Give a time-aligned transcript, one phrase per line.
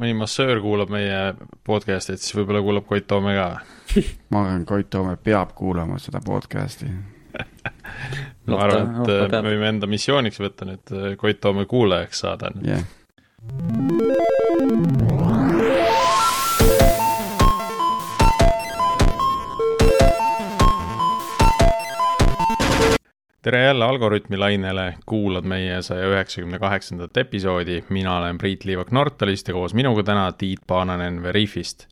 [0.00, 1.18] mõni massöör kuulab meie
[1.66, 3.48] podcast'it, siis võib-olla kuulab Koit Toome ka.
[4.32, 6.90] ma arvan, Koit Toome peab kuulama seda podcast'i
[8.50, 12.54] ma arvan, et me võime enda missiooniks võtta nüüd Koit Toome kuulajaks saada.
[12.64, 13.79] jah yeah
[23.50, 29.48] tere jälle Algorütmi lainele, kuulad meie saja üheksakümne kaheksandat episoodi, mina olen Priit Liivak Nortalist
[29.48, 31.88] ja koos minuga täna Tiit Paananen Veriffist.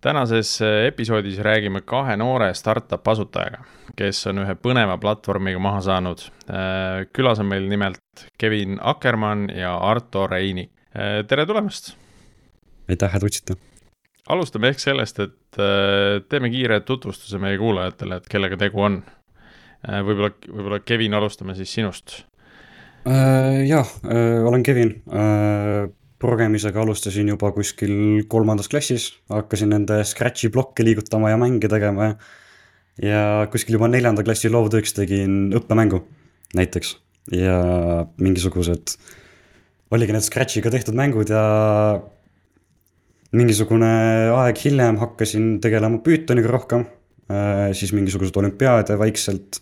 [0.00, 3.62] tänases episoodis räägime kahe noore startup asutajaga,
[3.96, 6.24] kes on ühe põneva platvormiga maha saanud.
[7.12, 10.72] külas on meil nimelt Kevin Akkermann ja Arto Reinik.
[11.28, 11.94] tere tulemast!
[12.88, 13.54] aitäh, et kutsusite!
[14.28, 15.62] alustame ehk sellest, et
[16.28, 19.02] teeme kiire tutvustuse meie kuulajatele, et kellega tegu on
[19.86, 22.22] võib-olla, võib-olla Kevin, alustame siis sinust
[23.06, 23.64] äh,.
[23.68, 25.86] jah äh,, olen Kevin äh,.
[26.18, 32.18] progemisega alustasin juba kuskil kolmandas klassis, hakkasin nende Scratchi plokke liigutama ja mänge tegema ja
[32.98, 36.02] ja kuskil juba neljanda klassi loovtööks tegin õppemängu
[36.58, 36.96] näiteks
[37.30, 37.58] ja
[38.18, 38.96] mingisugused,
[39.94, 41.44] oligi need Scratchiga tehtud mängud ja
[43.30, 43.90] mingisugune
[44.34, 46.88] aeg hiljem hakkasin tegelema Pythoniga rohkem
[47.28, 49.60] Äh, siis mingisugused olümpiaade vaikselt.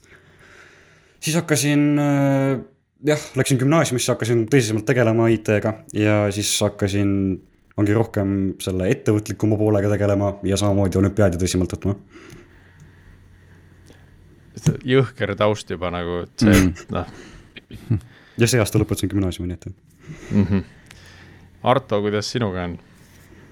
[1.26, 2.60] Siis hakkasin äh,
[3.06, 7.10] jah, läksin gümnaasiumisse, hakkasin tõsisemalt tegelema IT-ga ja siis hakkasin,
[7.76, 8.30] ongi rohkem
[8.62, 11.96] selle ettevõtlikuma poolega tegelema ja samamoodi olümpiaadi tõsisemalt võtma.
[14.86, 17.98] jõhker taust juba nagu, et see mm., noh.
[18.40, 20.44] ja see aasta lõpetasin gümnaasiumi, nii et mm.
[20.44, 20.64] -hmm.
[21.66, 22.78] Arto, kuidas sinuga on?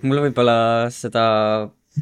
[0.02, 1.25] mul võib-olla seda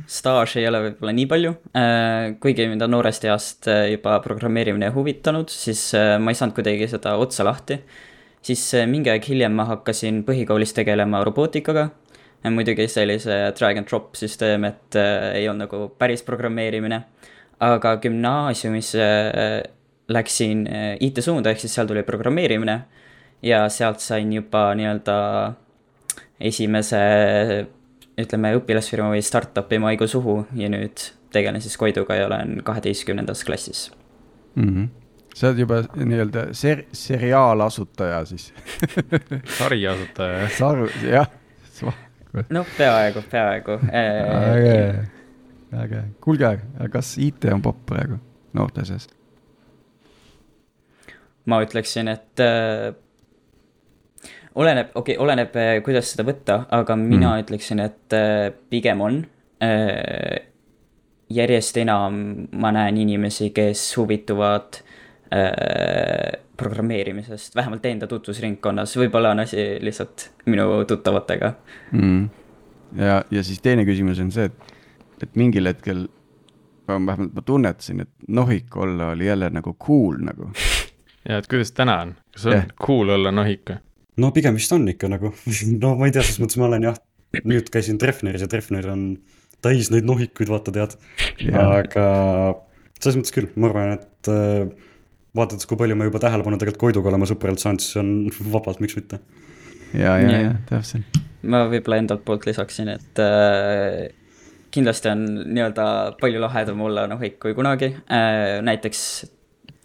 [0.08, 4.88] staaži ei ole võib-olla nii palju, äh, kuigi mind on noorest east äh, juba programmeerimine
[4.94, 7.82] huvitanud, siis äh, ma ei saanud kuidagi seda otsa lahti.
[8.42, 11.90] siis mingi aeg hiljem ma hakkasin põhikoolis tegelema robootikaga.
[12.50, 14.96] muidugi sellise drag and drop süsteem, et
[15.34, 17.02] ei olnud nagu päris programmeerimine.
[17.60, 18.94] aga gümnaasiumis
[20.08, 20.66] läksin
[21.00, 22.82] IT-suunda, ehk siis seal tuli programmeerimine
[23.42, 25.54] ja sealt sain juba nii-öelda
[26.40, 26.98] esimese
[28.20, 33.90] ütleme, õpilasfirma või startup'i maigu suhu ja nüüd tegelen siis Koiduga ja olen kaheteistkümnendas klassis
[34.54, 34.68] mm.
[34.68, 34.90] -hmm
[35.34, 38.50] sa oled juba nii-öelda ser-, seriaalasutaja siis
[39.58, 41.30] sariasutaja Saru, jah.
[42.50, 43.78] noh, peaaegu, peaaegu
[44.52, 44.76] äge,
[45.84, 46.52] äge, kuulge,
[46.92, 48.20] kas IT on popp praegu
[48.52, 49.08] noorte seas?
[51.46, 52.92] ma ütleksin, et äh,
[54.54, 57.44] oleneb, okei okay,, oleneb, eh, kuidas seda võtta, aga mina mm.
[57.44, 59.20] ütleksin, et eh, pigem on.
[59.62, 60.48] Eh,
[61.32, 62.16] järjest enam
[62.60, 64.82] ma näen inimesi, kes huvituvad
[66.60, 71.48] programmeerimisest, vähemalt enda tutvusringkonnas, võib-olla on asi lihtsalt minu tuttavatega
[71.96, 72.26] mm..
[73.00, 74.74] ja, ja siis teine küsimus on see, et,
[75.24, 76.02] et mingil hetkel,
[76.84, 80.50] vähemalt ma tunnetasin, et nohik olla oli jälle nagu cool nagu.
[81.30, 82.68] ja, et kuidas täna on, kas on yeah.
[82.84, 83.80] cool olla nohik või?
[84.20, 85.32] No pigem vist on ikka nagu,
[85.82, 86.98] no ma ei tea, selles mõttes ma olen jah,
[87.48, 89.06] nüüd käisin Treffneris ja Treffner on
[89.62, 90.96] täis neid nohikuid, vaata tead.
[91.54, 92.06] aga
[92.98, 94.88] selles mõttes küll, ma arvan, et äh,
[95.36, 98.10] vaadates, kui palju me juba tähelepanu tegelikult Koiduga oleme sõpralt saanud, siis on
[98.54, 99.20] vabalt, miks mitte.
[99.94, 101.22] ja, ja, ja täpselt.
[101.42, 104.10] ma võib-olla endalt poolt lisaksin, et äh,
[104.72, 105.86] kindlasti on nii-öelda
[106.20, 109.02] palju lahedam olla nohik kui kunagi äh,, näiteks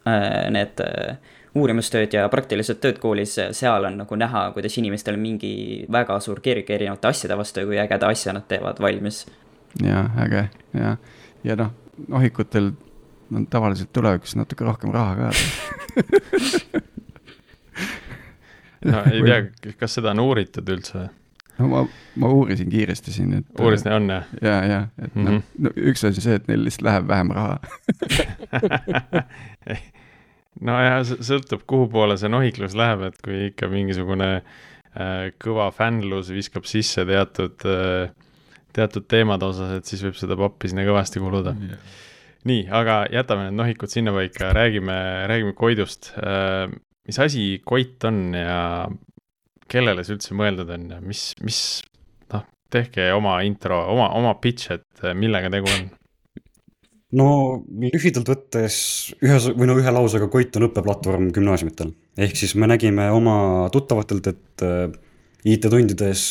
[0.07, 1.17] äh, need äh,
[1.57, 5.53] uurimustööd ja praktilised tööd koolis, seal on nagu näha, kuidas inimestel on mingi
[5.91, 9.25] väga suur kirg erinevate asjade vastu ja kui ägeda asja nad teevad valmis.
[9.83, 10.97] ja äge ja,
[11.43, 11.71] ja noh,
[12.07, 12.71] nohikutel
[13.29, 15.31] no tavaliselt tulevikus natuke rohkem raha ka
[18.91, 20.99] no ei tea, kas seda on uuritud üldse?
[21.57, 21.79] no ma,
[22.15, 23.47] ma uurisin kiiresti siin, et.
[23.59, 24.23] uurisid, on jah?
[24.41, 25.33] ja, ja, et mm -hmm.
[25.33, 27.57] noh, no üks asi see, et neil lihtsalt läheb vähem raha
[30.65, 36.67] nojah, sõltub, kuhu poole see nohiklus läheb, et kui ikka mingisugune äh, kõva fännlus viskab
[36.69, 38.09] sisse teatud äh,,
[38.77, 41.55] teatud teemade osas, et siis võib seda pappi sinna kõvasti kuluda.
[41.57, 41.95] Yeah..
[42.47, 44.97] nii, aga jätame need nohikud sinnapaika, räägime,
[45.31, 46.13] räägime Koidust.
[46.21, 46.69] Äh,.
[47.07, 48.87] mis asi Koit on ja
[49.71, 51.61] kellele see üldse mõeldud on ja mis, mis,
[52.33, 55.89] noh, tehke oma intro, oma, oma pitch, et äh, millega tegu on
[57.15, 57.27] no
[57.79, 58.77] lühidalt võttes
[59.23, 61.93] ühe või no ühe lausega Koit on õppeplatvorm gümnaasiumitel.
[62.17, 64.91] ehk siis me nägime oma tuttavatelt, et äh,
[65.45, 66.27] IT-tundides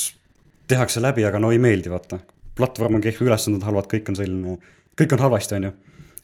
[0.68, 2.18] tehakse läbi, aga no ei meeldi, vaata.
[2.56, 4.56] platvorm on kehv, ülesanded halvad, kõik on selline,
[4.98, 5.74] kõik on halvasti, on ju.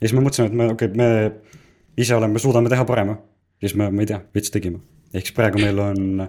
[0.01, 3.17] ja siis me mõtlesime, et me, okei okay,, me ise oleme, suudame teha parema.
[3.61, 4.83] siis me, ma ei tea, veits tegime.
[5.15, 6.29] ehk siis praegu meil on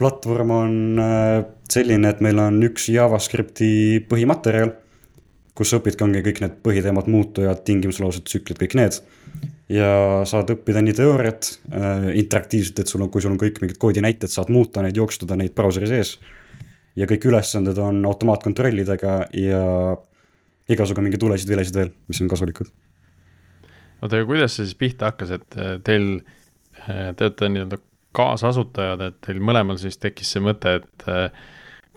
[0.00, 4.72] platvorm on äh, selline, et meil on üks JavaScripti põhimaterjal,
[5.60, 9.00] kus õpidki, ongi kõik need põhiteemad, muutujad, tingimuslaused, tsüklid, kõik need.
[9.70, 9.88] ja
[10.26, 14.32] saad õppida nii teooriat äh,, interaktiivselt, et sul on, kui sul on kõik mingid koodinäited,
[14.32, 16.16] saad muuta neid, jooksutada neid brauseri sees.
[16.96, 19.60] ja kõik ülesanded on automaatkontrollidega ja
[20.70, 22.72] igasugu mingeid tulesid-vilesid veel, mis on kasulikud.
[24.00, 26.08] oota, aga kuidas see siis pihta hakkas, et äh, teil,
[26.86, 27.80] äh, te olete nii-öelda
[28.16, 31.28] kaasasutajad, et teil mõlemal siis tekkis see mõte, et äh,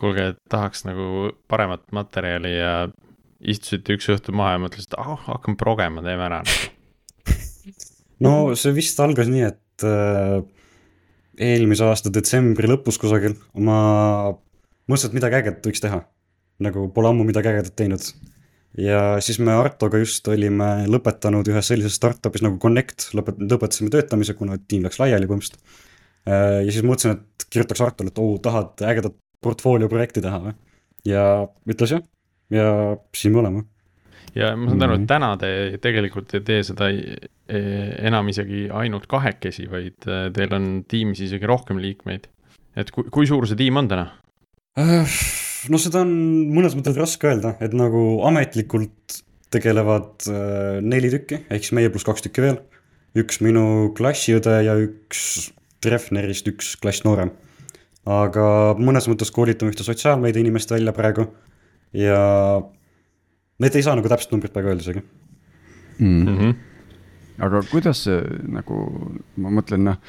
[0.01, 2.73] kuulge, et tahaks nagu paremat materjali ja
[3.43, 6.41] istusite üks õhtu maha ja mõtlesite, ah oh,, hakkame progema, teeme ära.
[8.25, 10.39] no see vist algas nii, et äh,
[11.51, 13.79] eelmise aasta detsembri lõpus kusagil ma
[14.87, 16.03] mõtlesin, et midagi ägedat võiks teha.
[16.63, 18.11] nagu pole ammu midagi ägedat teinud.
[18.77, 24.37] ja siis me Artoga just olime lõpetanud ühes sellises startup'is nagu Connect, lõpet-, lõpetasime töötamise,
[24.37, 25.91] kuna tiim läks laiali põhimõtteliselt
[26.23, 30.39] Äh, ja siis mõtlesin, et kirjutaks Artule, et oo oh,, tahad ägedat portfoolio projekti teha
[30.45, 30.53] või?
[31.03, 31.23] ja
[31.67, 32.03] ütles jah,
[32.53, 32.67] ja
[33.15, 33.63] siin me oleme.
[34.37, 35.09] ja ma saan aru, et mhm.
[35.09, 35.51] täna te
[35.81, 36.89] tegelikult ei tee seda
[37.49, 42.29] enam isegi ainult kahekesi, vaid äh, teil on tiimis isegi rohkem liikmeid.
[42.79, 44.07] et kui, kui suur see tiim on täna?
[44.79, 45.17] Äh,
[45.69, 46.13] no seda on
[46.53, 49.21] mõnes mõttes raske öelda, et nagu ametlikult
[49.53, 50.25] tegelevad
[50.81, 52.55] neli tükki, ehk siis meie pluss kaks tükki veel.
[53.13, 55.51] üks minu klassiõde ja üks
[55.83, 57.33] Treffnerist üks klass noorem.
[58.03, 58.45] aga
[58.79, 61.27] mõnes mõttes koolitame ühte sotsiaalmeedia inimest välja praegu
[61.93, 62.21] ja
[63.63, 65.03] need ei saa nagu täpset numbrit praegu öelda isegi
[65.99, 66.23] mm.
[66.27, 66.55] -hmm.
[67.45, 68.21] aga kuidas see
[68.57, 68.79] nagu,
[69.37, 69.99] ma mõtlen noh,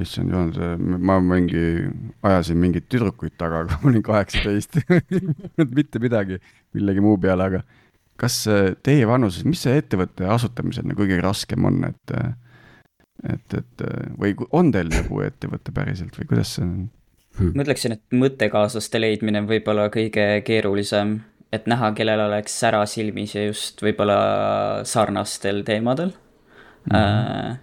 [0.00, 1.64] issand jumal, see, ma mingi
[2.22, 4.80] ajasin mingeid tüdrukuid taga, kui ma olin kaheksateist
[5.78, 6.40] mitte midagi
[6.76, 7.64] millegi muu peale, aga
[8.20, 8.44] kas
[8.86, 12.16] teie vanuses, mis see ettevõtte asutamisel nagu kõige raskem on, et
[13.24, 13.84] et, et
[14.20, 16.76] või on teil nagu ettevõte päriselt või kuidas see on
[17.38, 17.52] hmm.?
[17.54, 21.18] ma ütleksin, et mõttekaaslaste leidmine on võib-olla kõige keerulisem,
[21.54, 24.18] et näha, kellel oleks sära silmis ja just võib-olla
[24.88, 26.96] sarnastel teemadel mm.
[26.96, 27.58] -hmm.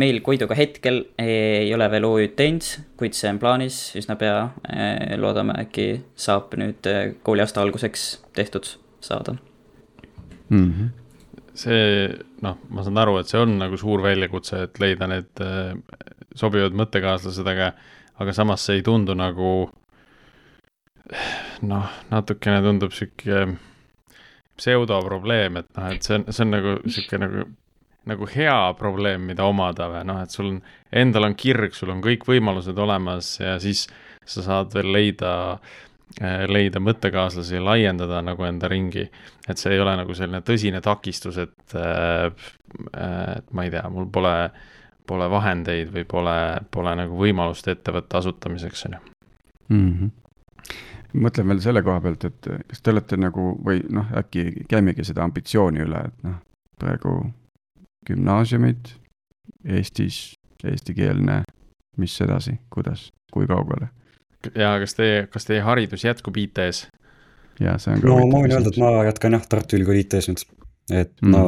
[0.00, 4.48] meil Koiduga hetkel ei ole veel OÜ-d teinud, kuid see on plaanis üsna pea.
[4.70, 9.36] Äh, loodame, äkki saab nüüd äh, kooliaasta alguseks tehtud saada
[10.48, 10.72] mm.
[10.72, 10.96] -hmm
[11.60, 12.08] see
[12.40, 15.42] noh, ma saan aru, et see on nagu suur väljakutse, et leida need
[16.38, 17.72] sobivad mõttekaaslased, aga,
[18.20, 19.50] aga samas see ei tundu nagu
[21.66, 23.46] noh, natukene tundub sihuke
[24.60, 27.46] pseudoprobleem, et noh, et see on, see on nagu sihuke nagu,
[28.10, 30.58] nagu hea probleem, mida omada või noh, et sul on,
[30.92, 33.86] endal on kirg, sul on kõik võimalused olemas ja siis
[34.28, 35.78] sa saad veel leida äh,
[36.18, 39.04] Äh, leida mõttekaaslasi ja laiendada nagu enda ringi.
[39.48, 42.26] et see ei ole nagu selline tõsine takistus, et, äh,
[43.36, 44.50] et ma ei tea, mul pole,
[45.10, 46.36] pole vahendeid või pole,
[46.70, 49.04] pole nagu võimalust ettevõtte asutamiseks, on ju.
[49.74, 50.16] Mhm.
[51.24, 55.24] mõtlen veel selle koha pealt, et kas te olete nagu või noh, äkki käimegi seda
[55.26, 56.36] ambitsiooni üle, et noh,
[56.78, 57.14] praegu
[58.06, 58.92] gümnaasiumid
[59.60, 61.42] Eestis, eestikeelne,
[62.00, 63.90] mis edasi, kuidas, kui kaugele?
[64.54, 66.86] ja kas teie, kas teie haridus jätkub IT-s?
[67.60, 70.30] ja see on ka no ma võin öelda, et ma jätkan jah Tartu Ülikooli IT-s
[70.30, 70.46] nüüd,
[70.88, 71.34] et mm.
[71.34, 71.42] no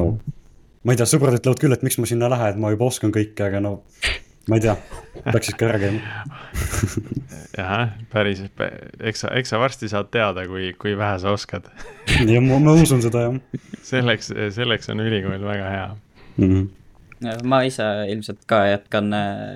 [0.82, 3.14] ma ei tea, sõbrad ütlevad küll, et miks ma sinna lähen, et ma juba oskan
[3.14, 3.78] kõike, aga no
[4.50, 4.74] ma ei tea,
[5.28, 6.00] peaks ikka ära käima
[7.60, 8.42] jah, päris,
[8.98, 11.68] eks sa, eks sa varsti saad teada, kui, kui vähe sa oskad
[12.32, 13.40] ja ma, ma usun seda jah.
[13.86, 15.90] selleks, selleks on ülikool väga hea
[16.36, 16.46] mm.
[16.46, 16.70] -hmm
[17.46, 19.12] ma ise ilmselt ka jätkan,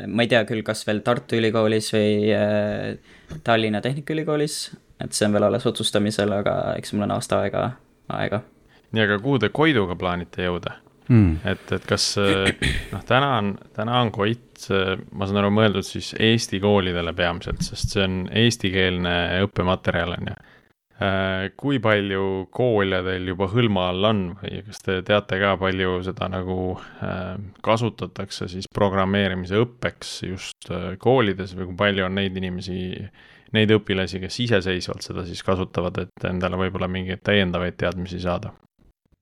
[0.07, 2.95] ma ei tea küll, kas veel Tartu Ülikoolis või äh,
[3.43, 4.59] Tallinna Tehnikaülikoolis,
[5.03, 7.65] et see on veel alles otsustamisel, aga eks mul on aasta aega,
[8.07, 8.45] aega.
[8.93, 10.77] nii, aga kuhu te Koiduga plaanite jõuda
[11.09, 11.39] hmm.?
[11.45, 14.69] et, et kas noh, täna on, täna on Koit,
[15.13, 20.37] ma saan aru, mõeldud siis Eesti koolidele peamiselt, sest see on eestikeelne õppematerjal, on ju
[20.97, 25.99] Äh, kui palju koole teil juba hõlma all on või kas te teate ka, palju
[26.07, 26.57] seda nagu
[27.05, 27.35] äh,
[27.67, 32.79] kasutatakse siis programmeerimise õppeks just äh, koolides või kui palju on neid inimesi,
[33.53, 38.55] neid õpilasi, kes iseseisvalt seda siis kasutavad, et endale võib-olla mingeid täiendavaid teadmisi saada?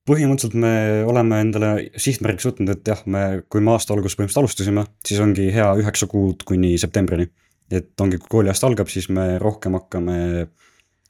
[0.05, 0.73] Põhimõtteliselt me
[1.09, 5.47] oleme endale sihtmärgiks võtnud, et jah, me, kui me aasta alguses põhimõtteliselt alustasime, siis ongi
[5.53, 7.31] hea üheksa kuud kuni septembrini.
[7.71, 10.17] et ongi, kui kooliaasta algab, siis me rohkem hakkame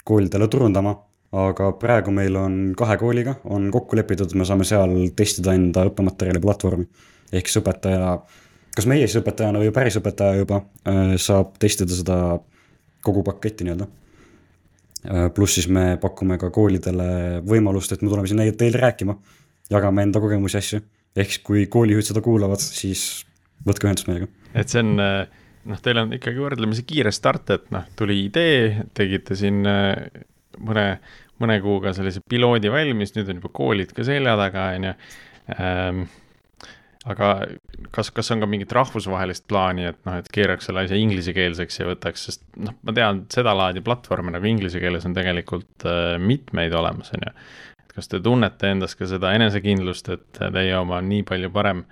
[0.07, 0.93] koolidele turundama,
[1.35, 6.41] aga praegu meil on kahe kooliga, on kokku lepitud, me saame seal testida enda õppematerjali
[6.41, 6.87] platvormi.
[7.33, 8.13] ehk siis õpetaja,
[8.75, 12.19] kas meie siis õpetajana või päris õpetaja juba äh, saab testida seda
[13.03, 13.87] kogu paketti nii-öelda.
[15.05, 19.15] Äh, pluss siis me pakume ka koolidele võimalust, et me tuleme sinna teile rääkima,
[19.71, 20.81] jagame enda kogemusi, asju.
[21.15, 23.25] ehk siis, kui koolijuhid seda kuulavad, siis
[23.67, 24.27] võtke ühendust meiega.
[24.53, 28.87] et see on äh, noh, teil on ikkagi võrdlemisi kiire start, et noh, tuli idee,
[28.97, 29.93] tegite siin äh,
[30.65, 30.87] mõne,
[31.41, 34.93] mõne kuuga sellise piloodi valmis, nüüd on juba koolid ka selja taga, on ju
[35.59, 36.05] ähm,
[37.05, 37.31] aga
[37.93, 41.89] kas, kas on ka mingit rahvusvahelist plaani, et noh, et keeraks selle asja inglisekeelseks ja
[41.89, 47.11] võtaks, sest noh, ma tean, sedalaadi platvorme nagu inglise keeles on tegelikult äh, mitmeid olemas,
[47.15, 47.35] on ju.
[47.85, 51.85] et kas te tunnete endas ka seda enesekindlust, et teie oma on nii palju parem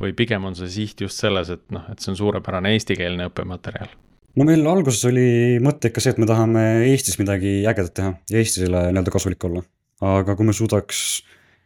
[0.00, 3.94] või pigem on see siht just selles, et noh, et see on suurepärane eestikeelne õppematerjal?
[4.36, 8.42] no meil alguses oli mõte ikka see, et me tahame Eestis midagi ägedat teha ja
[8.42, 9.62] Eestile nii-öelda kasulik olla.
[10.02, 11.06] aga kui me suudaks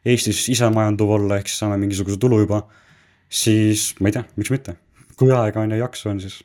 [0.06, 2.62] Eestis isemajanduv olla, ehk siis saame mingisuguse tulu juba
[3.30, 4.76] siis ma ei tea, miks mitte,
[5.18, 6.40] kui aega on ja jaksu on, siis.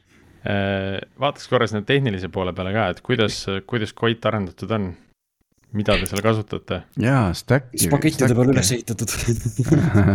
[0.46, 4.92] Äh, vaataks korra sinna tehnilise poole peale ka, et kuidas, kuidas Koit arendatud on?
[5.76, 6.82] mida te seal kasutate?
[7.02, 7.86] jaa, Stacki.
[7.88, 9.12] spagettide peale üles ehitatud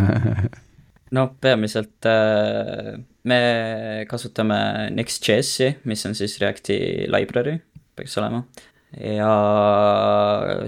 [1.17, 2.95] no peamiselt äh,
[3.29, 3.41] me
[4.11, 4.61] kasutame
[4.95, 6.79] Next.js-i, mis on siis Reacti
[7.11, 7.59] library,
[7.99, 8.45] peaks olema.
[8.97, 9.33] ja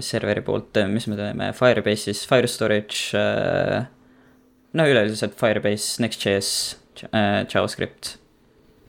[0.03, 3.87] serveri poolt, mis me teeme, Firebase'is, Fire Storage äh,
[4.73, 6.49] no üleüldiselt Firebase, Next.js
[7.11, 8.17] äh,, JavaScript,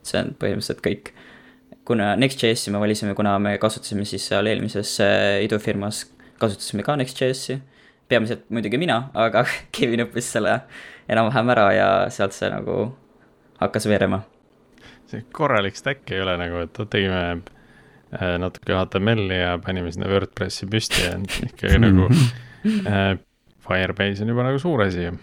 [0.04, 1.12] see on põhimõtteliselt kõik.
[1.84, 6.04] kuna Next.js-i me valisime, kuna me kasutasime siis seal eelmises äh, idufirmas,
[6.40, 7.58] kasutasime ka Next.js-i,
[8.08, 9.44] peamiselt muidugi mina, aga
[9.76, 10.60] Kevin õppis selle
[11.08, 12.78] enam-vähem ära ja sealt see nagu
[13.60, 14.22] hakkas veerema.
[15.10, 20.68] see korralik stack ei ole nagu, et tegime äh, natuke HTML-i ja panime sinna WordPressi
[20.70, 23.20] püsti ja ikkagi nagu äh,
[23.64, 25.14] Firebase on juba nagu suur asi ju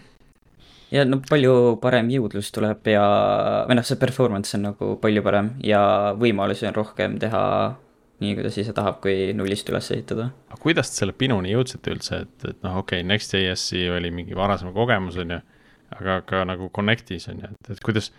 [0.91, 3.05] ja no palju parem jõudlus tuleb ja,
[3.69, 5.81] või noh, see performance on nagu palju parem ja
[6.19, 7.43] võimalusi on rohkem teha
[8.21, 10.29] nii, kuidas ise tahab, kui nullist üles ehitada.
[10.51, 14.37] aga kuidas te selle pinuni jõudsite üldse, et, et noh, okei okay,, Next.js-i oli mingi
[14.37, 15.39] varasem kogemus, on ju,
[15.97, 18.11] aga ka nagu Connectis on ju, et, et kuidas,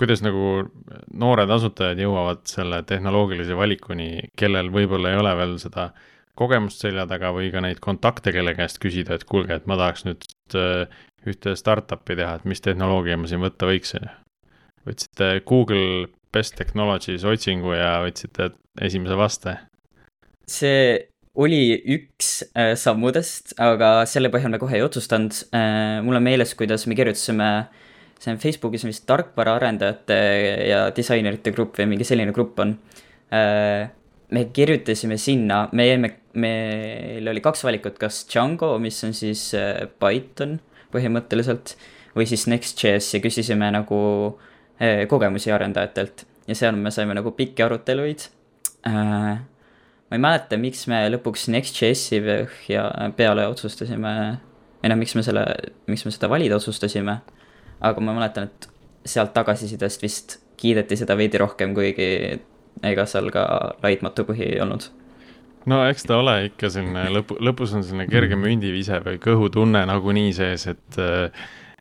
[0.00, 0.64] kuidas nagu
[1.12, 5.90] noored asutajad jõuavad selle tehnoloogilise valikuni, kellel võib-olla ei ole veel seda
[6.38, 10.08] kogemust selja taga või ka neid kontakte, kelle käest küsida, et kuulge, et ma tahaks
[10.08, 10.24] nüüd
[10.58, 10.88] äh,
[11.30, 14.12] ühte startup'i teha, et mis tehnoloogia ma siin võtta võiks, on ju.
[14.90, 18.52] võtsite Google Best Technologies otsingu ja võtsite
[18.82, 19.58] esimese vaste?
[20.50, 20.98] see
[21.40, 26.02] oli üks äh, sammudest, aga selle põhjal me kohe ei otsustanud äh,.
[26.04, 27.48] mul on meeles, kuidas me kirjutasime,
[28.20, 30.18] see on Facebookis vist tarkvaraarendajate
[30.68, 32.76] ja disainerite grupp või mingi selline grupp on
[33.32, 33.88] äh,
[34.34, 39.88] me kirjutasime sinna, me jäime, meil oli kaks valikut, kas Django, mis on siis äh,
[40.00, 40.58] Python
[40.94, 41.74] põhimõtteliselt,
[42.14, 43.98] või siis Next.js ja küsisime nagu
[44.78, 48.28] eh, kogemusi arendajatelt ja seal me saime nagu pikki aruteluid
[48.86, 49.34] äh,.
[49.40, 52.22] ma ei mäleta, miks me lõpuks Next.js-i
[52.72, 54.14] ja peale otsustasime,
[54.82, 55.44] või noh, miks me selle,
[55.90, 57.18] miks me seda valida otsustasime.
[57.84, 58.68] aga ma mäletan, et
[59.04, 62.40] sealt tagasisidest vist kiideti seda veidi rohkem, kuigi
[62.82, 63.44] ega seal ka
[63.82, 64.86] laitmatu põhi ei olnud
[65.70, 70.32] no eks ta ole ikka selline lõpu, lõpus on selline kerge mündivise või kõhutunne nagunii
[70.36, 70.98] sees, et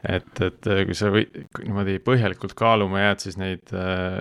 [0.04, 1.24] et, et kui sa või
[1.64, 4.20] niimoodi põhjalikult kaaluma jääd, siis neid äh,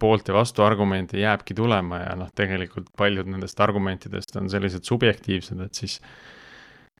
[0.00, 5.62] poolt ja vastu argumente jääbki tulema ja noh, tegelikult paljud nendest argumentidest on sellised subjektiivsed,
[5.64, 5.96] et siis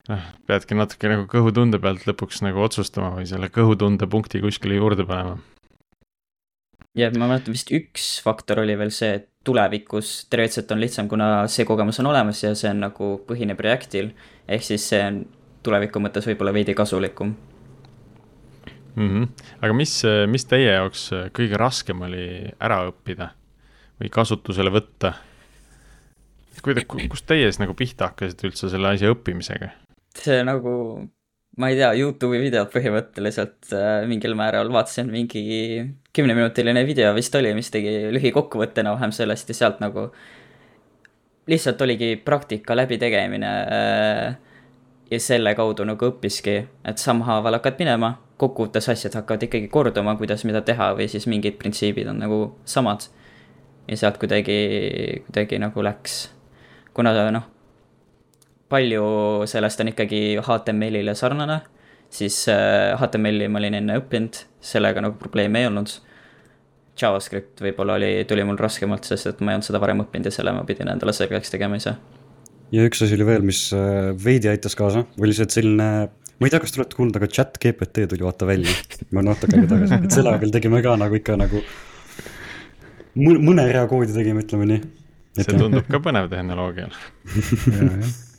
[0.08, 5.04] noh, peadki natuke nagu kõhutunde pealt lõpuks nagu otsustama või selle kõhutunde punkti kuskile juurde
[5.08, 5.36] panema
[6.94, 11.30] ja ma mäletan vist üks faktor oli veel see, et tulevikus teoreetiliselt on lihtsam, kuna
[11.52, 14.12] see kogemus on olemas ja see on nagu põhineb Reactil.
[14.48, 15.24] ehk siis see on
[15.64, 17.34] tuleviku mõttes võib-olla veidi kasulikum
[18.94, 19.08] mm.
[19.08, 19.28] -hmm.
[19.60, 22.26] aga mis, mis teie jaoks kõige raskem oli
[22.60, 23.32] ära õppida
[24.00, 25.14] või kasutusele võtta?
[26.62, 29.72] kuidas, kust teie siis nagu pihta hakkasite üldse selle asja õppimisega?
[30.18, 30.72] see nagu
[31.56, 35.44] ma ei tea, Youtube'i videod põhimõtteliselt äh, mingil määral vaatasin mingi
[36.14, 40.08] kümneminutiline video vist oli, mis tegi lühikokkuvõtte enam-vähem sellest ja sealt nagu
[41.50, 44.36] lihtsalt oligi praktika läbitegemine äh,
[45.10, 46.56] ja selle kaudu nagu õppiski,
[46.88, 51.58] et sammhaaval hakkad minema, kokkuvõttes asjad hakkavad ikkagi korduma, kuidas mida teha või siis mingid
[51.60, 53.06] printsiibid on nagu samad.
[53.88, 56.30] ja sealt kuidagi, kuidagi nagu läks.
[56.94, 57.53] kuna noh,
[58.74, 59.04] palju
[59.50, 61.60] sellest on ikkagi HTML-ile sarnane,
[62.12, 65.92] siis HTML-i äh, ma olin enne õppinud, sellega nagu probleeme ei olnud.
[67.00, 70.34] JavaScript võib-olla oli, tuli mul raskemalt, sest et ma ei olnud seda varem õppinud ja
[70.34, 71.96] selle ma pidin endale selgeks tegema ise.
[72.74, 75.88] ja üks asi oli veel, mis äh, veidi aitas kaasa, oli see, et selline
[76.38, 78.74] ma ei tea, kas te olete kuulnud, aga chat GPT tuli vaata välja,
[79.14, 81.62] ma natuke aega tagasi, et selle abil tegime ka nagu ikka nagu
[83.14, 84.84] mõne rea koodi tegime, ütleme nii.
[85.40, 86.90] see tundub ka põnev tehnoloogia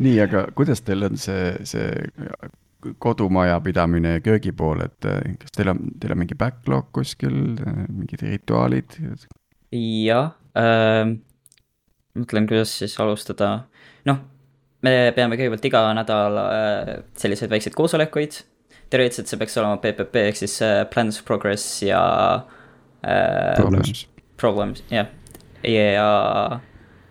[0.00, 1.88] nii, aga kuidas teil on see, see
[2.98, 7.36] kodumajapidamine ja köögipool, et äh, kas teil on, teil on mingi backlog kuskil,
[7.88, 8.96] mingid rituaalid?
[9.70, 11.12] jah äh,,
[12.18, 13.50] mõtlen, kuidas siis alustada,
[14.08, 14.22] noh,
[14.86, 18.40] me peame kõigepealt iga nädal äh, selliseid väikseid koosolekuid,
[18.90, 22.00] teoreetiliselt see peaks olema PPP ehk siis äh, plans, progress ja
[23.04, 23.54] äh,.
[23.60, 24.06] Problems.
[24.40, 25.12] Problems, jah,
[25.68, 26.08] ja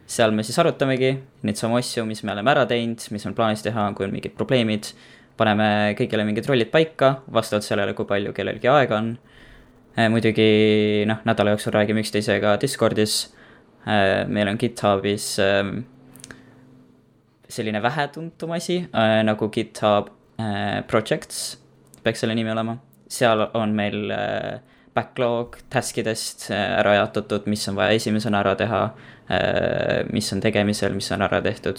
[0.09, 1.13] seal me siis arutamegi
[1.45, 4.35] neid samu asju, mis me oleme ära teinud, mis on plaanis teha, kui on mingid
[4.37, 4.93] probleemid.
[5.39, 9.13] paneme kõigile mingid rollid paika, vastavalt sellele, kui palju kellelgi aega on.
[9.95, 13.29] Äh, muidugi noh, nädala jooksul räägime üksteisega Discordis.
[13.87, 15.85] Äh, meil on GitHubis ähm,
[17.47, 20.15] selline vähetuntum asi äh, nagu GitHub
[20.87, 21.57] Projects,
[22.03, 22.77] peaks selle nimi olema.
[23.11, 24.11] seal on meil
[24.99, 28.83] backlog task idest ära jaotatud, mis on vaja esimesena ära teha
[29.31, 31.77] Äh, mis on tegemisel, mis on ära tehtud.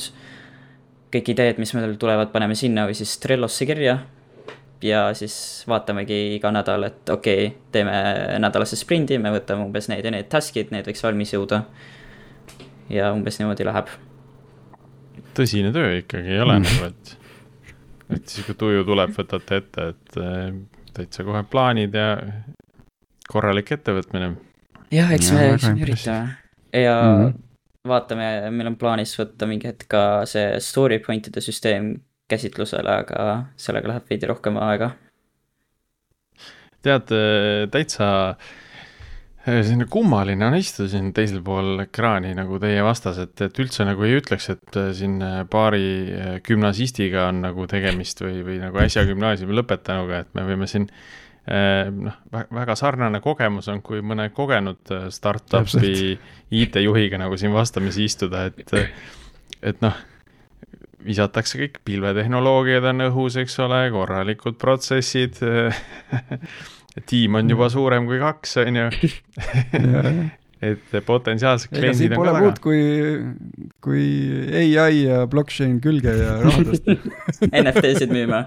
[1.10, 3.98] kõik ideed, mis meil tulevad, paneme sinna või siis Trellosse kirja.
[4.82, 7.92] ja siis vaatamegi iga nädal, et okei okay,, teeme
[8.38, 11.64] nädalase sprindi, me võtame umbes need ja need task'id, need võiks valmis jõuda.
[12.88, 13.90] ja umbes niimoodi läheb.
[15.34, 16.70] tõsine töö ikkagi ei ole mm.
[16.70, 17.16] nagu, et,
[18.14, 20.54] et siis kui tuju tuleb, võtate ette, et äh,
[20.94, 22.14] täitsa kohe plaanid ja
[23.30, 24.34] korralik ettevõtmine.
[24.94, 26.40] jah, eks eks me üritame
[26.72, 27.42] ja mm -hmm.
[27.88, 31.94] vaatame, meil on plaanis võtta mingi hetk ka see story point'ide süsteem
[32.30, 34.90] käsitlusele, aga sellega läheb veidi rohkem aega.
[36.82, 37.10] tead,
[37.70, 38.44] täitsa äh,
[39.44, 44.18] selline kummaline on istuda siin teisel pool ekraani nagu teie vastased, et üldse nagu ei
[44.20, 49.58] ütleks, et äh, siin äh, paari gümnasistiga on nagu tegemist või, või nagu äsja gümnaasiumi
[49.60, 50.88] lõpetanuga, et me võime siin
[51.50, 56.14] noh, väga sarnane kogemus on, kui mõne kogenud äh, startup'i
[56.50, 58.74] IT-juhiga nagu siin vastamisi istuda, et,
[59.62, 59.96] et noh,
[61.02, 65.40] visatakse kõik pilvetehnoloogiad on õhus, eks ole, korralikud protsessid
[67.10, 67.74] tiim on juba mm.
[67.74, 68.86] suurem kui kaks, on ju
[70.70, 72.54] et potentsiaalsed kliendid on ka taga.
[72.62, 72.80] kui,
[73.82, 74.06] kui
[74.54, 76.90] ai ja blockchain külge ja rahandust
[77.64, 78.44] NFT-sid müüma.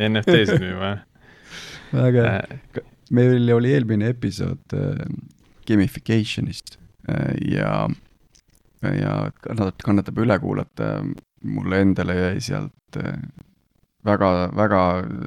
[0.00, 1.08] NFT-sid müüma, jah
[1.92, 2.84] väga hea äh,.
[3.12, 5.04] meil oli eelmine episood äh,
[5.68, 6.78] gamification'ist
[7.08, 7.88] äh, ja,
[8.82, 10.94] ja kannatab, kannatab üle kuulata.
[11.42, 13.18] mulle endale jäi sealt äh,
[14.06, 14.82] väga, väga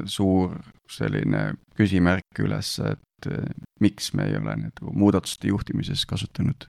[0.07, 0.55] suur
[0.91, 3.49] selline küsimärk üles, et äh,
[3.83, 6.67] miks me ei ole nagu muudatuste juhtimises kasutanud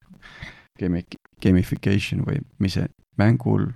[0.80, 1.06] gami-,
[1.42, 2.88] gamification või mis see,
[3.20, 3.70] mängul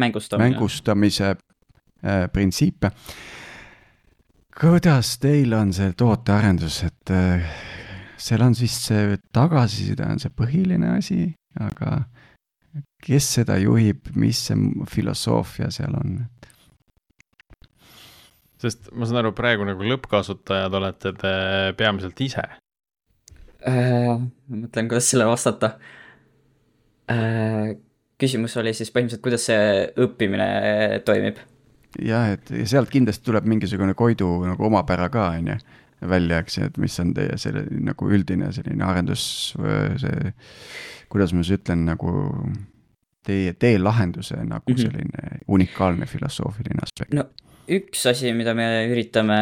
[0.00, 2.92] mängustamise, mängustamise äh, printsiipe
[4.60, 7.44] kuidas teil on see tootearendus, et äh,
[8.20, 11.28] seal on vist see tagasiside on see põhiline asi,
[11.60, 11.98] aga
[13.04, 16.18] kes seda juhib, mis see filosoofia seal on?
[18.56, 21.32] sest ma saan aru, praegu nagu lõppkasutajad olete te
[21.76, 22.44] peamiselt ise
[23.68, 24.16] äh,.
[24.16, 25.74] ma mõtlen, kuidas sellele vastata
[27.12, 27.76] äh,.
[28.16, 30.48] küsimus oli siis põhimõtteliselt, kuidas see õppimine
[31.04, 31.44] toimib
[32.02, 35.58] jah, et sealt kindlasti tuleb mingisugune Koidu nagu omapära ka, on ju,
[36.10, 39.54] välja, eks ju, et mis on teie selle nagu üldine selline arendus,
[40.02, 40.32] see,
[41.12, 42.12] kuidas ma siis ütlen, nagu
[43.26, 44.82] teie teelahenduse nagu mm -hmm.
[44.82, 47.14] selline unikaalne filosoofiline aspekt?
[47.14, 47.24] no
[47.68, 49.38] üks asi, mida me üritame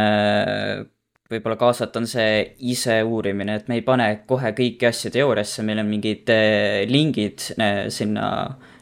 [1.30, 5.80] võib-olla kaasata, on see ise uurimine, et me ei pane kohe kõiki asju teooriasse, meil
[5.82, 8.28] on mingid eh, lingid eh, sinna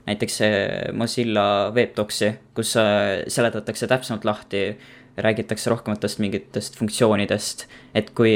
[0.07, 0.41] näiteks
[0.93, 4.79] Mozilla WebDocsi, kus äh, seletatakse täpsemalt lahti,
[5.17, 8.35] räägitakse rohkematest mingitest funktsioonidest, et kui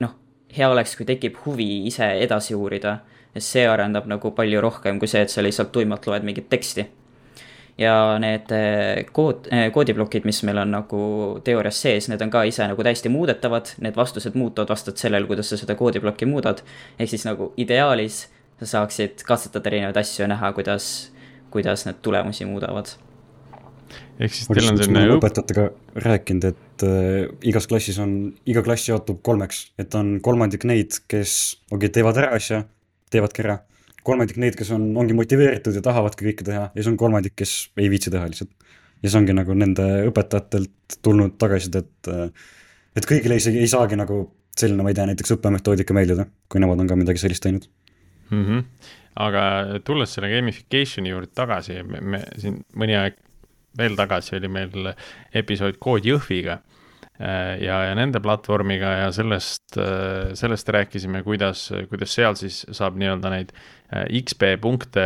[0.00, 0.14] noh,
[0.56, 3.00] hea oleks, kui tekib huvi ise edasi uurida,
[3.36, 6.86] see arendab nagu palju rohkem kui see, et sa lihtsalt tuimalt loed mingit teksti.
[7.78, 11.00] ja need äh, kood, äh, koodiplokid, mis meil on nagu
[11.44, 15.50] teoorias sees, need on ka ise nagu täiesti muudetavad, need vastused muutuvad vastavalt sellele, kuidas
[15.52, 16.62] sa seda koodiplokki muudad.
[16.98, 18.22] ehk siis nagu ideaalis
[18.60, 20.86] sa saaksid katsetada erinevaid asju ja näha, kuidas,
[21.52, 22.88] kuidas need tulemusi muudavad.
[24.18, 25.18] ehk siis teil on selline õp...
[25.20, 25.66] õpetajatega
[26.06, 28.16] rääkinud, et äh, igas klassis on,
[28.48, 31.36] iga klass jaotub kolmeks, et on kolmandik neid, kes,
[31.68, 32.64] okei okay,, teevad ära asja,
[33.12, 33.60] teevadki ära.
[34.06, 37.54] kolmandik neid, kes on, ongi motiveeritud ja tahavadki kõike teha ja siis on kolmandik, kes
[37.76, 38.52] ei viitsi teha lihtsalt.
[39.02, 42.52] ja see ongi nagu nende õpetajatelt tulnud tagasiside, et, äh,
[42.96, 44.24] et kõigile isegi ei saagi nagu
[44.56, 47.68] selline, ma ei tea, näiteks õppemetoodika meeldida, kui nemad on ka midagi sellist teinud
[48.30, 48.44] mm.
[48.44, 48.64] -hmm.
[49.26, 49.42] aga
[49.84, 53.20] tulles selle gamification'i juurde tagasi, me siin mõni aeg
[53.78, 54.90] veel tagasi oli meil
[55.34, 56.60] episood Kood Jõhviga.
[57.18, 59.78] ja, ja nende platvormiga ja sellest,
[60.36, 63.54] sellest rääkisime, kuidas, kuidas seal siis saab nii-öelda neid
[64.20, 65.04] XP punkte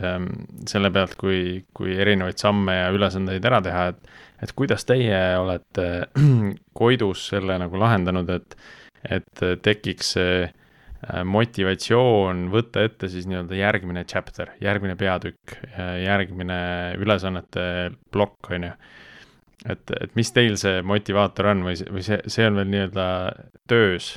[0.00, 0.30] ähm,
[0.68, 6.06] selle pealt, kui, kui erinevaid samme ja ülesandeid ära teha, et et kuidas teie olete
[6.80, 8.56] Koidus selle nagu lahendanud, et,
[9.04, 10.54] et tekiks see äh,
[11.24, 15.54] motivatsioon võtta ette siis nii-öelda järgmine chapter, järgmine peatükk,
[16.04, 16.58] järgmine
[17.00, 17.64] ülesannete
[18.12, 18.72] plokk, on ju.
[19.64, 23.06] et, et mis teil see motivaator on või, või see, see on veel nii-öelda
[23.70, 24.12] töös?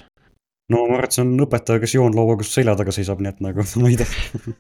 [0.74, 3.68] no ma arvan, et see on õpetaja, kes joonlauaga selja taga seisab, nii et nagu
[3.82, 4.56] ma ei tea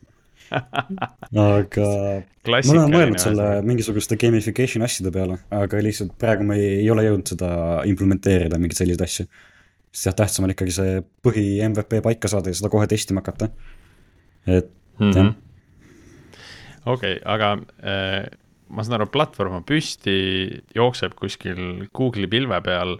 [0.53, 1.88] aga
[2.45, 7.05] ma olen mõelnud selle mingisuguste gamification asjade peale, aga lihtsalt praegu me ei, ei ole
[7.07, 7.49] jõudnud seda
[7.89, 9.27] implementeerida, mingeid selliseid asju.
[9.93, 13.49] Sest jah, tähtsam on ikkagi see põhi MVP paika saada ja seda kohe testima hakata.
[14.47, 15.17] et mm -hmm.
[15.17, 15.34] jah.
[16.86, 17.51] okei okay,, aga
[17.84, 18.25] äh,
[18.69, 22.97] ma saan aru, platvorm on püsti, jookseb kuskil Google'i pilve peal.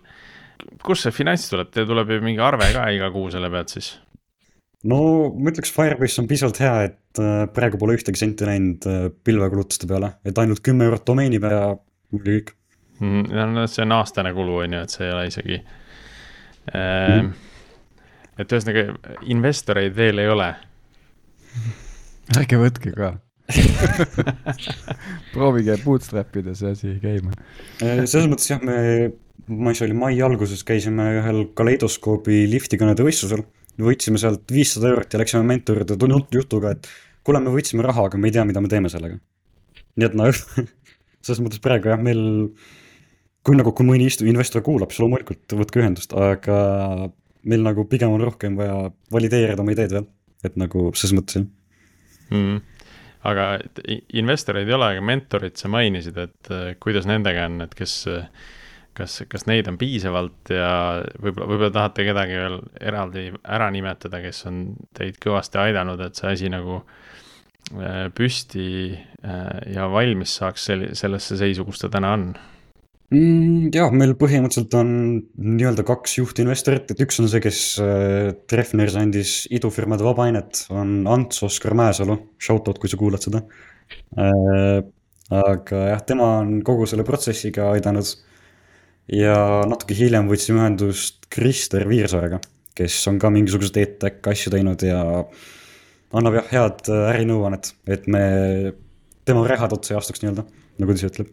[0.84, 4.00] kust see finants tuleb, teil tuleb ju mingi arve ka iga kuu selle pealt siis?
[4.84, 5.00] no
[5.36, 9.88] ma ütleks, Firebase on piisavalt hea, et äh, praegu pole ühtegi senti läinud äh, pilvekulutuste
[9.88, 11.72] peale, et ainult kümme eurot domeeni peale ja
[12.14, 12.54] kõik
[13.00, 13.32] mm,.
[13.56, 15.62] no see on aastane kulu, on ju, et see ei ole isegi
[16.72, 17.34] mm..
[18.40, 20.50] et ühesõnaga investoreid veel ei ole.
[22.40, 23.16] ärge võtke ka
[25.34, 27.34] proovige bootstrap ida see asi käima.
[27.84, 29.12] Äh, selles mõttes jah, me,
[29.52, 33.44] ma ise oli mai alguses käisime ühel kaleidoskoobi liftikõnede võistlusel
[33.82, 36.88] võtsime sealt viissada eurot ja läksime mentori juurde tulnud jutuga, et
[37.26, 39.18] kuule, me võtsime raha, aga me ei tea, mida me teeme sellega.
[39.98, 40.32] nii et noh
[41.24, 42.24] selles mõttes praegu jah, meil,
[43.44, 46.58] kui nagu, kui mõni investor kuulab, siis loomulikult võtke ühendust, aga
[47.44, 50.06] meil nagu pigem on rohkem vaja valideerida oma ideed veel,
[50.48, 51.50] et nagu selles mõttes jah.
[52.34, 52.62] Mm
[53.24, 53.44] aga
[54.20, 57.94] investoreid ei ole, aga mentorit sa mainisid, et äh, kuidas nendega on, et kes
[58.98, 60.70] kas, kas neid on piisavalt ja
[61.22, 64.64] võib-olla, võib-olla tahate kedagi veel eraldi ära nimetada, kes on
[64.98, 71.40] teid kõvasti aidanud, et see asi nagu äh, püsti äh, ja valmis saaks sel-, sellesse
[71.40, 72.28] seisu, kus ta täna on
[73.12, 73.70] mm,?
[73.76, 74.92] jah, meil põhimõtteliselt on
[75.36, 81.44] nii-öelda kaks juhtinvestorit, et üks on see, kes äh, Treffneris andis idufirmade vabaainet, on Ants
[81.46, 83.44] Oskar Mäesalu, shout out, kui sa kuulad seda.
[85.34, 88.08] aga jah, tema on kogu selle protsessiga aidanud
[89.12, 89.36] ja
[89.70, 92.40] natuke hiljem võtsime ühendust Krister Viirsaarega,
[92.78, 95.02] kes on ka mingisuguseid EdTech asju teinud ja
[96.14, 98.24] annab jah, head äh, ärinõuannet, et me
[99.28, 100.46] tema rehad otsa ei astuks nii-öelda,
[100.82, 101.32] nagu ta ise ütleb.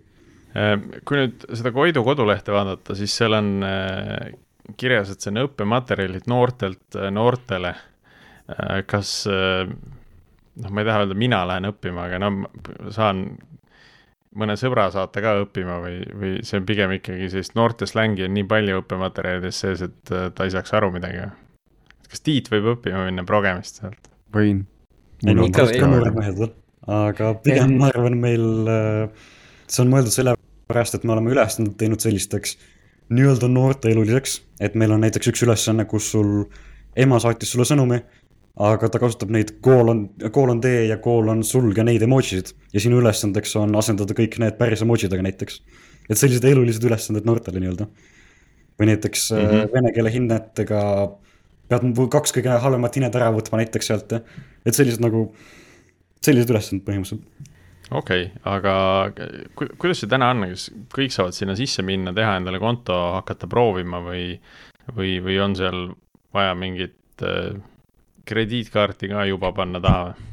[0.59, 4.33] Ehm, kui nüüd seda Koidu kodulehte vaadata, siis seal on äh,
[4.81, 7.77] kirjas, et see on õppematerjalid noortelt äh, noortele.
[8.91, 12.31] kas, noh, ma ei taha öelda, mina lähen õppima, aga no
[12.91, 13.21] saan
[14.43, 18.35] mõne sõbra saate ka õppima või, või see on pigem ikkagi sellist noorte slängi on
[18.35, 21.29] nii palju õppematerjalides sees, et ta ei saaks aru midagi?
[22.11, 24.11] kas Tiit võib õppima minna progemist sealt?
[24.35, 24.65] võin.
[25.27, 26.45] mul on ka noored mehed,
[26.99, 28.47] aga pigem ma arvan, meil,
[29.71, 30.15] see on mõeldud
[30.71, 32.57] sellepärast, et me oleme ülesanded teinud sellisteks
[33.11, 36.45] nii-öelda noorteeluliseks, et meil on näiteks üks ülesanne, kus sul
[36.97, 38.01] ema saatis sulle sõnumi
[38.61, 42.53] aga ta kasutab neid koolon, koolon D ja koolon sulg ja neid emojisid.
[42.73, 45.61] ja sinu ülesandeks on asendada kõik need päris emojidega näiteks.
[46.11, 47.87] et sellised elulised ülesanded noortele nii-öelda.
[48.79, 49.73] või näiteks mm -hmm.
[49.73, 50.83] vene keele hinnetega
[51.69, 54.21] pead kaks kõige halvemat hinnet ära võtma näiteks sealt ja,
[54.67, 55.33] et sellised nagu,
[56.23, 57.50] sellised ülesanded põhimõtteliselt
[57.91, 58.75] okei okay,, aga
[59.55, 63.49] ku, kuidas see täna on, kas kõik saavad sinna sisse minna, teha endale konto, hakata
[63.51, 64.35] proovima või,
[64.95, 65.89] või, või on seal
[66.35, 67.57] vaja mingit äh,
[68.31, 70.29] krediitkaarti ka juba panna taha või?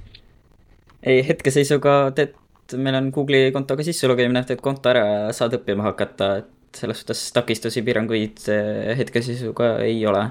[1.07, 2.35] ei, hetkeseisuga teed,
[2.77, 7.23] meil on Google'i kontoga sisselogemine, teed konto ära ja saad õppima hakata, et selles suhtes
[7.33, 10.27] takistusi, piiranguid eh, hetkeseisuga ei ole.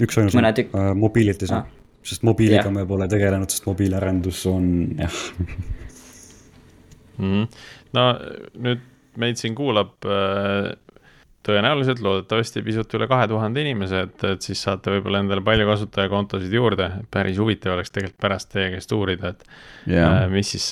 [0.00, 0.74] üksainus on tük...
[0.76, 1.66] äh, mobiilitis ah.,
[2.06, 2.74] sest mobiiliga yeah.
[2.74, 5.18] me pole tegelenud, sest mobiiliarendus on jah
[7.18, 7.32] mm.
[7.32, 7.66] -hmm.
[7.98, 8.06] no
[8.66, 8.86] nüüd
[9.20, 10.70] meid siin kuulab äh,
[11.46, 16.52] tõenäoliselt, loodetavasti pisut üle kahe tuhande inimese, et, et siis saate võib-olla endale palju kasutajakontosid
[16.52, 19.46] juurde, päris huvitav oleks tegelikult pärast teie käest uurida, et
[19.88, 20.24] yeah.
[20.24, 20.68] äh, mis siis,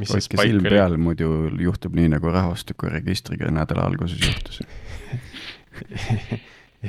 [0.00, 0.64] mis siis paik oli.
[0.70, 1.28] peal, muidu
[1.60, 4.62] juhtub nii, nagu rahvastikuregistriga nädala alguses juhtus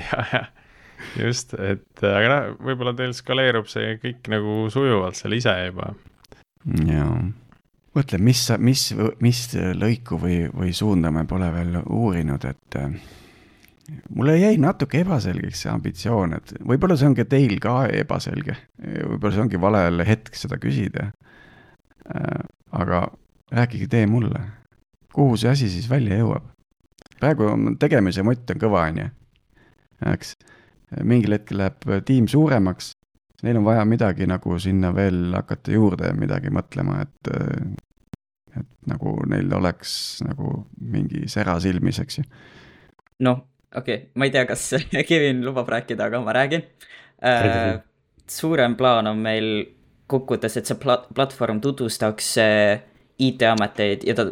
[0.04, 0.50] ja, jah,
[1.20, 5.92] just, et aga noh, võib-olla teil skaleerub see kõik nagu sujuvalt seal ise juba.
[6.88, 7.16] jaa
[7.94, 8.86] mõtle, mis, mis,
[9.22, 9.42] mis
[9.78, 12.96] lõiku või, või suunda me pole veel uurinud, et äh,
[14.10, 19.36] mulle jäi natuke ebaselgeks see ambitsioon, et võib-olla see on ka teil ka ebaselge, võib-olla
[19.36, 21.12] see ongi vale hetk seda küsida.
[22.10, 22.42] Äh,
[22.74, 23.06] aga
[23.54, 24.42] rääkige teie mulle,
[25.14, 26.50] kuhu see asi siis välja jõuab?
[27.24, 27.46] praegu
[27.80, 29.06] tegemise mott on kõva, on ju.
[30.12, 30.34] eks,
[31.08, 32.90] mingil hetkel läheb tiim suuremaks,
[33.44, 37.32] neil on vaja midagi nagu sinna veel hakata juurde midagi mõtlema, et
[38.54, 42.26] et nagu neil oleks nagu mingi sära silmis, eks ju.
[43.26, 43.44] noh,
[43.76, 44.68] okei okay., ma ei tea, kas
[45.10, 46.66] Kevin lubab rääkida, aga ma räägin
[47.24, 47.82] äh,.
[48.30, 49.50] suurem plaan on meil
[50.08, 52.84] kokkuvõttes, et see plat-, platvorm tutvustaks äh,
[53.20, 54.30] IT-ameteid ja ta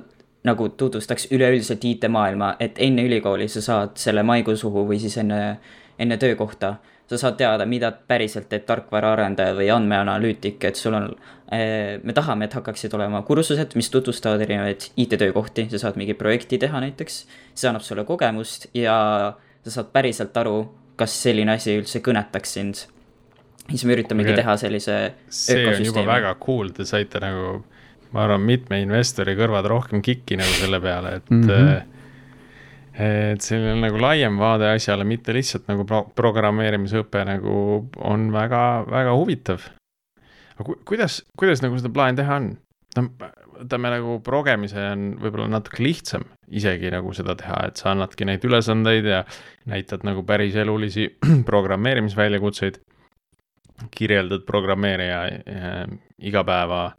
[0.48, 5.60] nagu tutvustaks üleüldiselt IT-maailma, et enne ülikooli sa saad selle maikuu suhu või siis enne,
[6.02, 6.76] enne töökohta
[7.12, 11.10] sa saad teada, mida päriselt teeb tarkvaraarendaja või andmeanalüütik, et sul on,
[11.52, 16.60] eh, me tahame, et hakkaksid olema kursused, mis tutvustavad erinevaid IT-töökohti, sa saad mingi projekti
[16.62, 18.96] teha näiteks, see annab sulle kogemust ja
[19.66, 20.64] sa saad päriselt aru,
[20.96, 22.88] kas selline asi üldse kõnetaks sind.
[23.72, 24.96] siis me üritamegi teha sellise
[25.32, 27.62] see on juba väga cool, te saite nagu,
[28.12, 32.00] ma arvan, mitme investori kõrvad rohkem kikki nagu selle peale, et mm -hmm
[33.02, 37.56] et selline nagu laiem vaade asjale, mitte lihtsalt nagu pro programmeerimisõpe nagu
[37.98, 39.70] on väga, väga huvitav.
[40.56, 42.52] aga ku, kuidas, kuidas nagu seda plaani teha on?
[42.98, 43.08] no
[43.62, 48.44] võtame nagu progemise on võib-olla natuke lihtsam isegi nagu seda teha, et sa annadki neid
[48.48, 49.22] ülesandeid ja
[49.72, 51.08] näitad nagu päris elulisi
[51.50, 52.82] programmeerimisväljakutseid.
[53.92, 55.86] kirjeldad programmeerija äh,
[56.20, 56.92] igapäeva,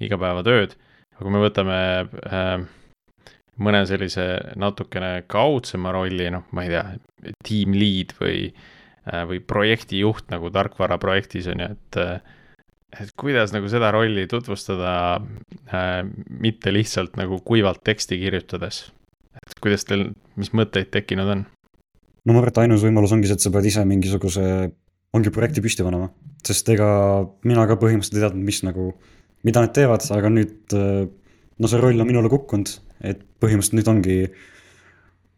[0.00, 0.74] igapäevatööd,
[1.14, 1.78] aga kui me võtame
[2.28, 2.66] äh,
[3.62, 4.26] mõne sellise
[4.60, 8.50] natukene kaudsema rolli, noh, ma ei tea, team lead või,
[9.08, 12.34] äh, või projektijuht nagu tarkvaraprojektis on ju, et äh,
[12.96, 18.86] et kuidas nagu seda rolli tutvustada äh,, mitte lihtsalt nagu kuivalt teksti kirjutades.
[19.36, 21.44] et kuidas teil, mis mõtteid tekkinud on?
[22.24, 24.46] no ma arvan, et ainus võimalus ongi see, et sa pead ise mingisuguse,
[25.16, 26.08] ongi projekti püsti panema,
[26.46, 26.88] sest ega
[27.46, 28.88] mina ka põhimõtteliselt ei teadnud, mis nagu,
[29.46, 31.04] mida nad teevad, aga nüüd äh,
[31.58, 34.18] no see roll on minule kukkunud, et põhimõtteliselt nüüd ongi,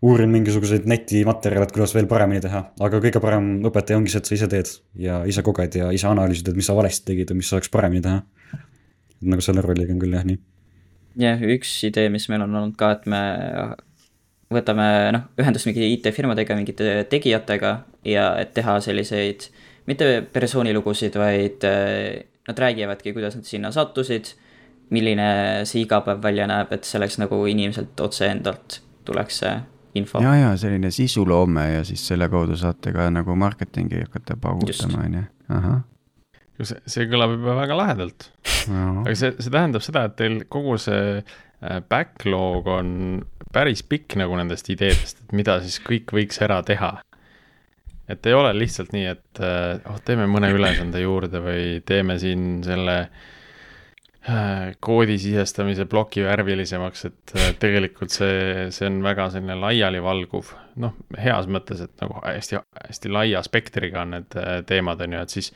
[0.02, 4.30] uurin mingisuguseid netimaterjale, et kuidas veel paremini teha, aga kõige parem õpetaja ongi see, et
[4.30, 4.70] sa ise teed
[5.08, 8.04] ja ise koged ja ise analüüsid, et mis sa valesti tegid ja mis saaks paremini
[8.04, 8.22] teha.
[9.28, 10.38] nagu selle rolliga on küll jah, nii.
[11.18, 13.22] jah, üks idee, mis meil on olnud ka, et me
[14.54, 17.72] võtame noh, ühendust mingi IT-firmadega, mingite tegijatega
[18.06, 19.48] ja et teha selliseid
[19.88, 24.30] mitte persoonilugusid, vaid eh, nad räägivadki, kuidas nad sinna sattusid
[24.94, 25.28] milline
[25.68, 29.54] see igapäev välja näeb, et see oleks nagu inimeselt otse endalt tuleks see
[29.98, 30.22] info.
[30.24, 35.18] ja, ja selline sisuloome ja siis selle kaudu saate ka nagu marketingi hakata paugutama, on
[35.18, 35.24] ju,
[35.58, 35.82] ahah.
[36.62, 38.30] see, see kõlab juba väga lahedalt
[38.72, 39.02] no..
[39.04, 42.90] aga see, see tähendab seda, et teil kogu see äh, backlog on
[43.52, 46.94] päris pikk nagu nendest ideedest, et mida siis kõik võiks ära teha.
[48.08, 52.62] et ei ole lihtsalt nii, et äh, oh, teeme mõne ülesande juurde või teeme siin
[52.66, 53.34] selle äh, Äh,
[54.84, 60.52] koodi sisestamise ploki värvilisemaks, et äh, tegelikult see, see on väga selline laialivalguv,
[60.84, 65.24] noh, heas mõttes, et nagu hästi, hästi laia spektriga on need äh, teemad, on ju,
[65.24, 65.52] et siis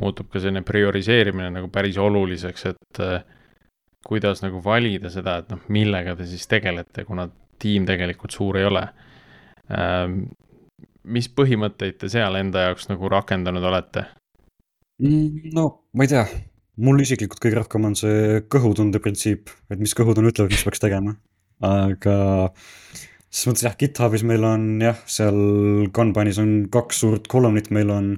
[0.00, 3.02] muutub ka selline prioriseerimine nagu päris oluliseks, et
[4.06, 7.28] kuidas nagu valida seda, et noh, millega te siis tegelete, kuna
[7.60, 8.84] tiim tegelikult suur ei ole.
[9.76, 10.22] Ähm,
[11.04, 14.06] mis põhimõtteid te seal enda jaoks nagu rakendanud olete?
[15.02, 16.24] Mm, no ma ei tea,
[16.78, 21.16] mul isiklikult kõige rohkem on see kõhutunde printsiip, et mis kõhutunne ütleb, mis peaks tegema.
[21.60, 22.16] aga
[23.30, 25.40] selles mõttes jah, GitHubis meil on jah, seal
[25.94, 28.14] Kanbanis on kaks suurt kolumnit, meil on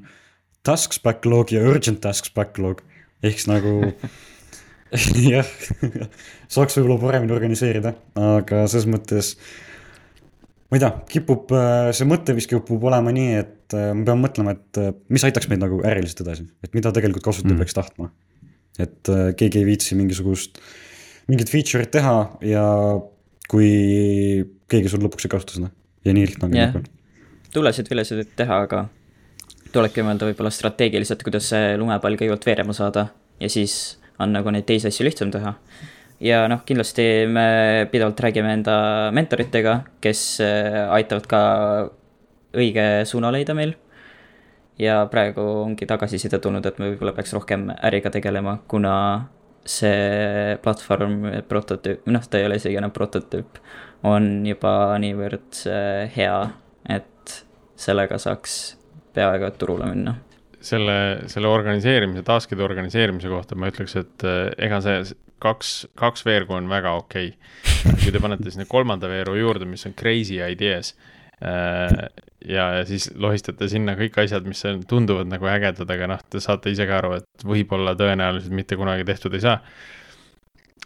[0.67, 2.85] tasks backlog ja urgent tasks backlog.
[3.23, 3.93] ehk siis nagu
[5.33, 5.49] jah,
[6.53, 9.37] saaks võib-olla paremini organiseerida, aga selles mõttes
[10.71, 11.53] ma ei tea, kipub,
[11.93, 16.23] see mõtteviis kipub olema nii, et me peame mõtlema, et mis aitaks meid nagu äriliselt
[16.25, 17.65] edasi, et mida tegelikult kasutaja mm.
[17.65, 18.13] peaks tahtma
[18.81, 20.61] et äh, keegi ei viitsi mingisugust,
[21.29, 22.65] mingit feature'it teha ja
[23.51, 23.71] kui
[24.73, 25.71] keegi sul lõpuks ei kasuta seda
[26.07, 26.77] ja nii lihtne ongi yeah..
[27.53, 28.87] tulesid vilesid teha, aga
[29.73, 33.09] tulebki mõelda võib-olla strateegiliselt, kuidas see lumepall kõigepealt veerema saada
[33.41, 35.55] ja siis on nagu neid teisi asju lihtsam teha.
[36.23, 38.77] ja noh, kindlasti me pidevalt räägime enda
[39.15, 41.43] mentoritega, kes äh, aitavad ka
[42.53, 43.75] õige suuna leida meil
[44.79, 48.95] ja praegu ongi tagasiside tulnud, et me võib-olla peaks rohkem äriga tegelema, kuna
[49.69, 53.61] see platvorm, prototüüp, noh, ta ei ole isegi enam prototüüp,
[54.09, 56.37] on juba niivõrd äh, hea,
[56.91, 57.37] et
[57.79, 58.77] sellega saaks
[59.15, 60.17] peaaegu et turule minna.
[60.63, 60.97] selle,
[61.31, 66.69] selle organiseerimise, task'ide organiseerimise kohta ma ütleks, et äh, ega see kaks, kaks veergu on
[66.71, 67.97] väga okei okay..
[68.03, 70.95] kui te panete sinna kolmanda veeru juurde, mis on crazy ideas
[71.43, 76.73] ja, ja siis lohistate sinna kõik asjad, mis tunduvad nagu ägedad, aga noh, te saate
[76.73, 79.59] ise ka aru, et võib-olla tõenäoliselt mitte kunagi tehtud ei saa.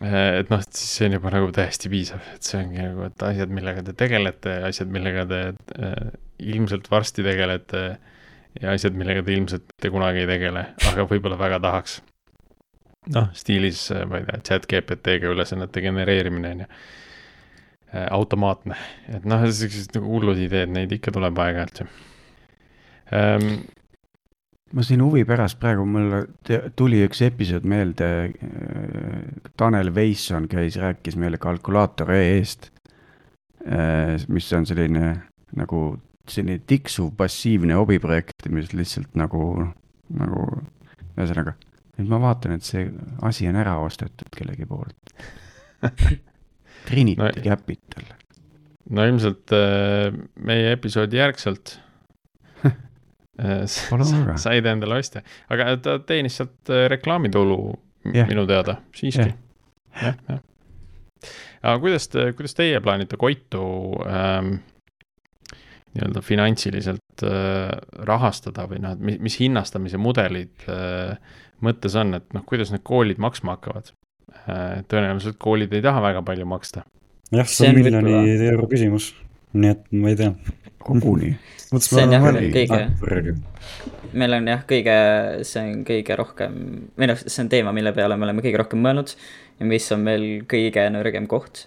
[0.00, 3.52] et noh, siis see on juba nagu täiesti piisav, et see ongi nagu, et asjad,
[3.58, 6.10] millega te tegelete, asjad, millega te äh,
[6.52, 7.86] ilmselt varsti tegelete
[8.60, 12.02] ja asjad, millega te ilmselt mitte kunagi ei tegele, aga võib-olla väga tahaks.
[13.14, 16.86] noh, stiilis, ma ei tea, chat GPT-ga ülesannete genereerimine on ju äh,
[18.10, 18.76] automaatne,
[19.12, 21.88] et noh, sellised nagu hullud ideed, neid ikka tuleb aeg-ajalt ju
[23.14, 23.50] um,
[24.74, 26.24] ma siin huvi pärast praegu mulle
[26.78, 28.08] tuli üks episood meelde.
[29.58, 32.72] Tanel Veisson käis, rääkis meile kalkulaator EE-st.
[34.28, 35.14] mis on selline
[35.56, 35.80] nagu
[36.28, 39.68] selline tiksuv passiivne hobiprojekt, mis lihtsalt nagu,
[40.14, 40.46] nagu
[41.16, 41.56] ühesõnaga.
[41.96, 42.90] nüüd ma vaatan, et see
[43.24, 45.14] asi on ära ostetud kellegi poolt
[46.86, 48.12] Trinity no, Capital.
[48.90, 50.14] no ilmselt äh,
[50.46, 51.78] meie episoodi järgselt
[53.36, 53.66] Äh,
[54.40, 55.20] said endale ostja,
[55.52, 57.58] aga ta teenis sealt äh, reklaamitulu
[58.08, 58.24] yeah.
[58.30, 59.34] minu teada, siiski yeah..
[60.00, 61.34] jah, jah.
[61.60, 63.66] aga kuidas te, kuidas teie plaanite Koitu
[64.08, 64.54] ähm,
[65.92, 67.74] nii-öelda finantsiliselt äh,
[68.08, 72.86] rahastada või noh, et mis, mis hinnastamise mudelid äh, mõttes on, et noh, kuidas need
[72.88, 73.92] koolid maksma hakkavad?
[74.46, 76.84] Tõenäoliselt koolid ei taha väga palju maksta.
[77.34, 79.10] jah, see on miljoni euro küsimus,
[79.56, 80.32] nii et ma ei tea
[80.86, 81.32] koguni.
[81.82, 83.34] see on jah kõige,
[84.16, 84.98] meil on jah, kõige,
[85.48, 86.60] see on kõige rohkem,
[86.98, 89.16] või noh, see on teema, mille peale me oleme kõige rohkem mõelnud
[89.58, 91.66] ja mis on meil kõige nõrgem koht.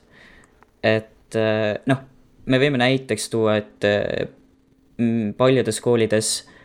[0.83, 2.05] et eh, noh,
[2.45, 4.29] me võime näiteks tuua, et eh,
[5.37, 6.58] paljudes koolides eh,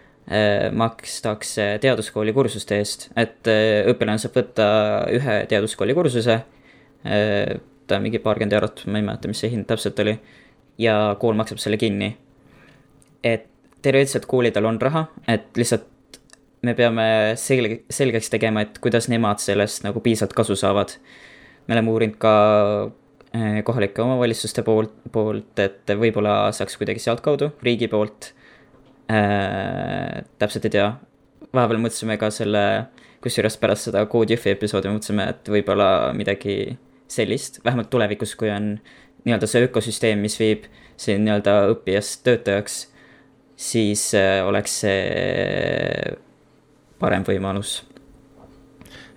[0.72, 3.44] makstakse teaduskooli kursuste eest, et
[3.90, 4.66] õpilane saab võtta
[5.12, 6.38] ühe teaduskooli kursuse,
[7.04, 10.14] ta on mingi paarkümmend eurot, ma ei mäleta, mis see hind täpselt oli,
[10.80, 12.14] ja kool maksab selle kinni.
[13.24, 13.44] Et
[13.84, 16.20] teoreetiliselt koolidel on raha, et lihtsalt
[16.64, 17.06] me peame
[17.40, 20.96] selge, selgeks tegema, et kuidas nemad sellest nagu piisavalt kasu saavad.
[21.66, 22.32] me oleme uurinud ka
[23.64, 28.32] kohalike omavalitsuste poolt, poolt, et võib-olla saaks kuidagi sealtkaudu, riigi poolt
[29.10, 30.24] äh,.
[30.38, 30.88] täpselt ei tea,
[31.54, 32.64] vahepeal mõtlesime ka selle,
[33.24, 38.74] kusjuures pärast seda CodeJFi episoodi mõtlesime, et võib-olla midagi sellist, vähemalt tulevikus, kui on
[39.24, 40.66] nii-öelda see ökosüsteem, mis viib
[41.00, 42.82] siin nii-öelda õppijast töötajaks
[43.56, 46.14] siis äh, oleks see
[46.98, 47.82] parem võimalus.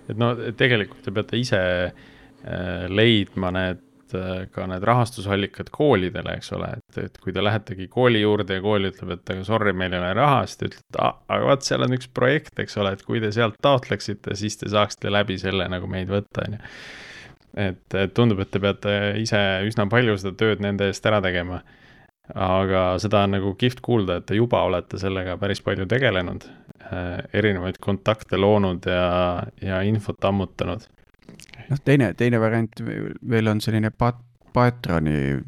[0.08, 3.82] et no tegelikult te peate ise äh, leidma need,
[4.16, 8.64] äh, ka need rahastusallikad koolidele, eks ole, et, et kui te lähetegi kooli juurde ja
[8.64, 11.86] kool ütleb, et aga sorry, meil ei ole raha, siis te ütlete, aga vot, seal
[11.86, 15.68] on üks projekt, eks ole, et kui te sealt taotleksite, siis te saaksite läbi selle
[15.72, 16.62] nagu meid võtta, on ju.
[17.68, 21.62] et tundub, et te peate ise üsna palju seda tööd nende eest ära tegema
[22.34, 26.44] aga seda on nagu kihvt kuulda, et te juba olete sellega päris palju tegelenud,
[26.90, 30.84] äh, erinevaid kontakte loonud ja, ja infot ammutanud.
[31.70, 35.38] Noh, teine, teine variant veel on selline pat-, Patroni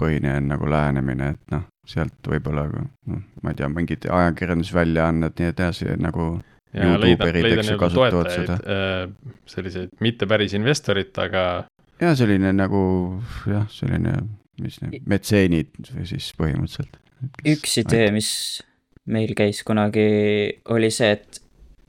[0.00, 5.94] põhine nagu lähenemine, et noh, sealt võib-olla noh, ma ei tea, mingid ajakirjandusväljaanded, nii edasi
[6.00, 6.32] nagu.
[6.76, 11.44] ja leida, leida nii-öelda toetajaid, äh, selliseid mitte päris investorit, aga.
[12.02, 12.82] ja selline nagu
[13.50, 14.18] jah, selline
[14.60, 16.98] mis need metseenid või siis põhimõtteliselt.
[17.48, 18.30] üks idee, mis
[19.10, 20.06] meil käis kunagi,
[20.72, 21.40] oli see, et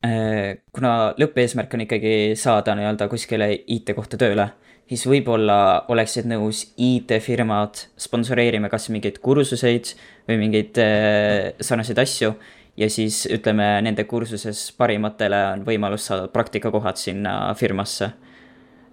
[0.02, 4.48] kuna lõppeesmärk on ikkagi saada nii-öelda kuskile IT kohta tööle,
[4.90, 5.58] siis võib-olla
[5.94, 9.94] oleksid nõus IT-firmad sponsoreerima kas mingeid kursuseid
[10.30, 12.34] või mingeid äh, sarnaseid asju
[12.82, 18.12] ja siis ütleme, nende kursuses parimatele on võimalus saada praktikakohad sinna firmasse.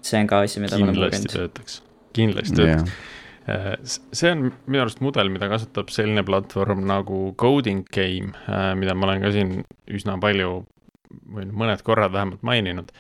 [0.03, 1.15] see on ka asi, mida me oleme kogenud.
[1.15, 3.17] kindlasti töötaks, kindlasti töötaks yeah
[3.49, 8.93] Äh, see on minu arust mudel, mida kasutab selline platvorm nagu Coding Game, äh, mida
[8.95, 10.67] ma olen ka siin üsna palju
[11.35, 12.93] või mõned korrad vähemalt maininud.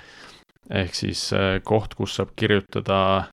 [0.71, 3.31] ehk siis äh, koht, kus saab kirjutada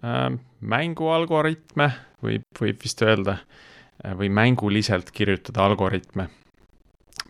[0.00, 1.88] mängualgoritme,
[2.24, 3.34] võib, võib vist öelda,
[4.16, 6.28] või mänguliselt kirjutada algoritme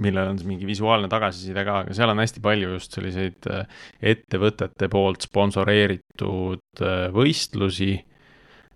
[0.04, 3.48] millel on mingi visuaalne tagasiside ka, aga seal on hästi palju just selliseid
[4.12, 6.84] ettevõtete poolt sponsoreeritud
[7.16, 7.96] võistlusi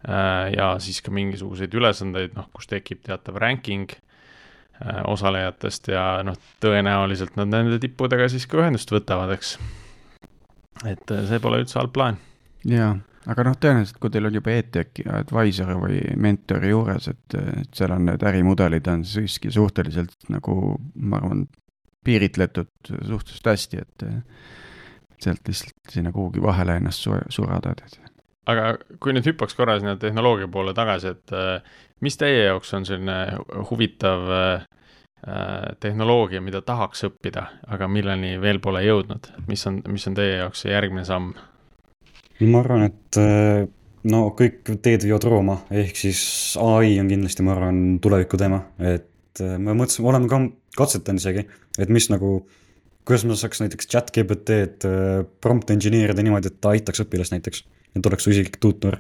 [0.05, 4.01] Äh, ja siis ka mingisuguseid ülesandeid, noh, kus tekib teatav ranking äh,
[5.11, 9.57] osalejatest ja noh, tõenäoliselt nad nende tippudega siis ka ühendust võtavad, eks.
[10.85, 12.21] et äh, see pole üldse halb plaan.
[12.69, 12.95] jaa,
[13.31, 17.97] aga noh, tõenäoliselt kui teil on juba e-tech advisor või mentori juures, et, et seal
[17.97, 21.47] on need ärimudelid on siiski suhteliselt nagu, ma arvan,
[22.05, 24.09] piiritletud suhteliselt hästi, et
[25.25, 28.14] sealt lihtsalt sinna kuhugi vahele ennast surada, et
[28.51, 32.87] aga kui nüüd hüppaks korra sinna tehnoloogia poole tagasi, et äh, mis teie jaoks on
[32.89, 33.17] selline
[33.71, 34.67] huvitav äh,
[35.27, 40.39] äh, tehnoloogia, mida tahaks õppida, aga milleni veel pole jõudnud, mis on, mis on teie
[40.43, 41.33] jaoks see järgmine samm?
[42.45, 43.17] ma arvan, et
[44.11, 46.21] no kõik teed viivad Rooma, ehk siis
[46.61, 50.41] ai on kindlasti, ma arvan, tuleviku teema, et me mõtlesime, oleme ka
[50.77, 51.47] katsetanud isegi,
[51.79, 52.33] et mis nagu,
[53.07, 54.91] kuidas me saaks näiteks chat GPT-d
[55.41, 57.63] prompt engineer ida niimoodi, et ta aitaks õpilast näiteks,
[57.95, 58.99] et oleks su isiklik tuutor.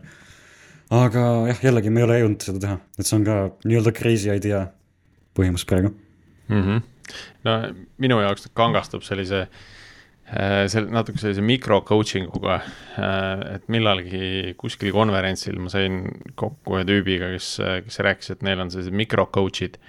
[0.94, 4.30] aga jah, jällegi me ei ole jõudnud seda teha, et see on ka nii-öelda crazy
[4.32, 4.66] idea
[5.34, 5.94] põhimõtteliselt praegu
[6.48, 6.60] mm.
[6.60, 6.82] -hmm.
[7.48, 7.56] no
[8.04, 12.60] minu jaoks kangastab sellise äh, seal natuke sellise mikro coaching uga,
[12.98, 17.56] äh, et millalgi kuskil konverentsil ma sain kokku ühe tüübiga, kes,
[17.88, 19.80] kes rääkis, et neil on sellised mikro coach'id.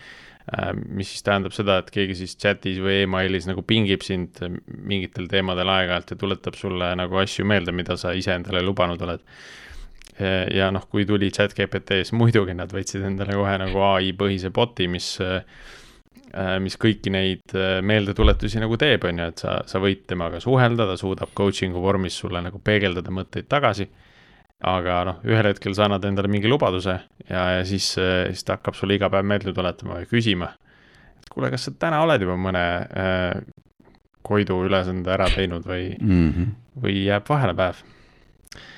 [0.54, 5.30] Äh, mis siis tähendab seda, et keegi siis chat'is või emailis nagu pingib sind mingitel
[5.32, 9.24] teemadel aeg-ajalt ja tuletab sulle nagu asju meelde, mida sa ise endale lubanud oled.
[10.16, 14.48] ja noh, kui tuli chat GPT, siis muidugi nad võtsid endale kohe nagu ai põhise
[14.56, 15.10] bot'i, mis
[16.36, 20.42] Äh, mis kõiki neid äh, meeldetuletusi nagu teeb, on ju, et sa, sa võid temaga
[20.44, 23.88] suhelda, ta suudab coaching'u vormis sulle nagu peegeldada mõtteid tagasi.
[24.64, 26.96] Aga noh, ühel hetkel sa annad endale mingi lubaduse
[27.30, 30.54] ja, ja siis, äh, siis ta hakkab sulle iga päev meelde tuletama ja küsima.
[31.20, 33.44] et kuule, kas sa täna oled juba mõne äh,
[34.26, 36.54] Koidu ülesande ära teinud või mm, -hmm.
[36.82, 37.84] või jääb vahele päev?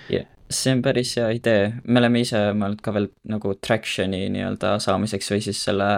[0.09, 4.29] jah yeah see on päris hea idee, me oleme ise mõelnud ka veel nagu traction'i
[4.31, 5.89] nii-öelda saamiseks või siis selle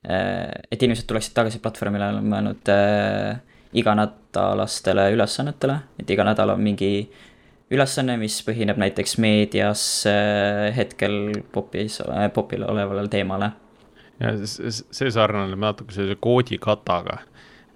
[0.00, 3.34] Äh, et inimesed tuleksid tagasi platvormile, olen mõelnud äh,
[3.76, 7.10] iganädalastele ülesannetele, et iga nädal on mingi
[7.70, 12.00] ülesanne, mis põhineb näiteks meedias äh, hetkel popis,
[12.34, 13.52] popil olevale teemale.
[14.20, 17.20] ja see sarnaneb natuke sellise koodikataga.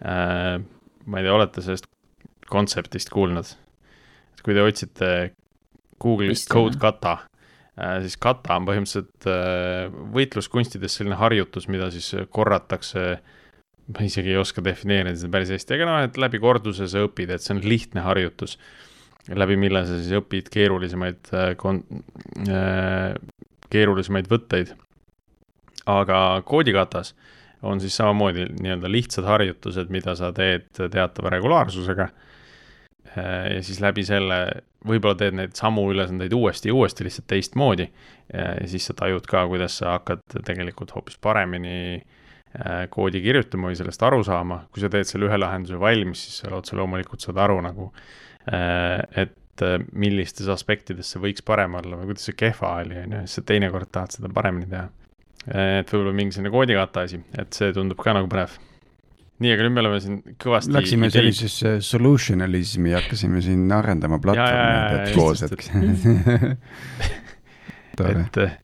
[0.04, 1.86] ma ei tea, olete sellest
[2.50, 3.54] kontseptist kuulnud?
[4.34, 5.14] et kui te otsite
[6.02, 7.20] Google'ist code kata
[7.74, 13.18] Äh, siis kata on põhimõtteliselt äh, võitluskunstides selline harjutus, mida siis korratakse.
[13.84, 17.34] ma isegi ei oska defineerida seda päris hästi, aga noh, et läbi korduse sa õpid,
[17.34, 18.54] et see on lihtne harjutus.
[19.32, 21.84] Läbi mille sa siis õpid keerulisemaid äh, kon-,
[23.72, 24.74] keerulisemaid võtteid.
[25.86, 26.18] aga
[26.48, 27.14] koodikatas
[27.64, 32.08] on siis samamoodi nii-öelda lihtsad harjutused, mida sa teed teatava regulaarsusega
[33.14, 34.38] ja siis läbi selle
[34.84, 37.86] võib-olla teed neid samu ülesandeid uuesti ja uuesti, lihtsalt teistmoodi.
[38.32, 42.23] ja siis sa tajud ka, kuidas sa hakkad tegelikult hoopis paremini äh,
[42.90, 44.60] koodi kirjutama või sellest aru saama.
[44.72, 47.88] kui sa teed selle ühe lahenduse valmis, siis sa otse loomulikult saad aru nagu,
[48.46, 53.18] äh, et äh, millistes aspektides see võiks parem olla või kuidas see kehva oli, on
[53.18, 54.86] ju, siis sa teinekord tahad seda paremini teha.
[55.44, 58.54] et võib-olla mingi selline koodikata asi, et see tundub ka nagu põnev
[59.42, 60.72] nii, aga nüüd me oleme siin kõvasti.
[60.72, 61.18] Läksime ideid...
[61.18, 65.52] sellisesse solutionalismi ja hakkasime siin arendama platvormi koos, et
[68.14, 68.63] et,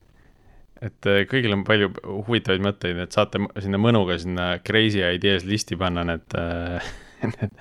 [0.81, 1.91] et kõigil on palju
[2.29, 6.37] huvitavaid mõtteid, et saate sinna mõnuga sinna crazy ideas listi panna need,
[7.33, 7.57] need,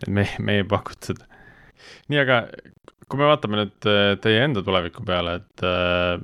[0.00, 1.22] need meie, meie pakutud.
[2.12, 2.44] nii, aga
[3.10, 6.20] kui me vaatame nüüd äh, teie enda tuleviku peale, et äh,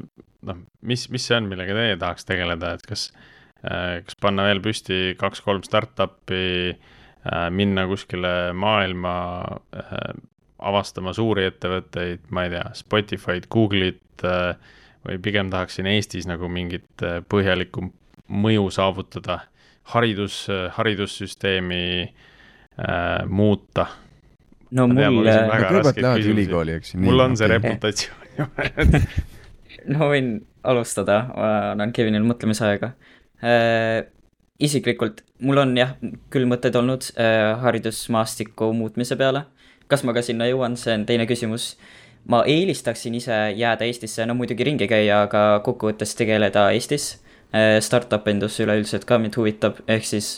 [0.46, 3.32] noh, mis, mis see on, millega teie tahaks tegeleda, et kas äh,
[3.66, 6.74] Äh, kas panna veel püsti kaks-kolm startup'i,
[7.26, 9.14] äh, minna kuskile maailma
[9.74, 10.10] äh,
[10.70, 14.24] avastama suuri ettevõtteid, ma ei tea, Spotify'd, Google'it
[15.06, 17.86] või pigem tahaksin Eestis nagu mingit põhjalikku
[18.26, 19.40] mõju saavutada,
[19.94, 20.46] haridus,
[20.78, 23.86] haridussüsteemi äh, muuta.
[24.70, 25.28] no mul.
[25.30, 27.00] kõigepealt lähed ülikooli, eks ju.
[27.06, 28.66] mul on see reputatsioon juba
[29.94, 30.34] no võin
[30.66, 31.20] alustada,
[31.70, 32.92] annan Kevinile mõtlemisaega
[33.44, 34.02] äh,.
[34.58, 35.94] isiklikult mul on jah,
[36.32, 39.46] küll mõtted olnud äh, haridusmaastiku muutmise peale.
[39.86, 41.76] kas ma ka sinna jõuan, see on teine küsimus.
[42.28, 47.14] Ma eelistaksin ise jääda Eestisse, no muidugi ringi käia, aga kokkuvõttes tegeleda Eestis
[47.54, 47.78] äh,.
[47.80, 50.30] Startup endus üleüldiselt ka mind huvitab, ehk siis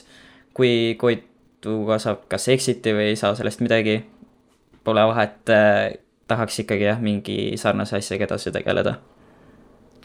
[0.55, 4.03] kui Koituga saab kas exit'i või ei saa sellest midagi,
[4.85, 8.99] pole vahet äh,, tahaks ikkagi jah, mingi sarnase asjaga edasi tegeleda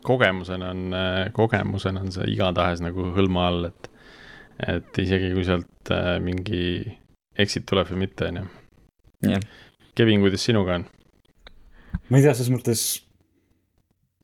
[0.03, 0.95] kogemusena on,
[1.31, 3.89] kogemusena on see igatahes nagu hõlma all, et,
[4.67, 6.63] et isegi kui sealt äh, mingi
[7.39, 9.39] exit tuleb või mitte, on ju.
[9.95, 10.85] Kevin, kuidas sinuga on?
[12.09, 12.85] Ma ei tea, selles mõttes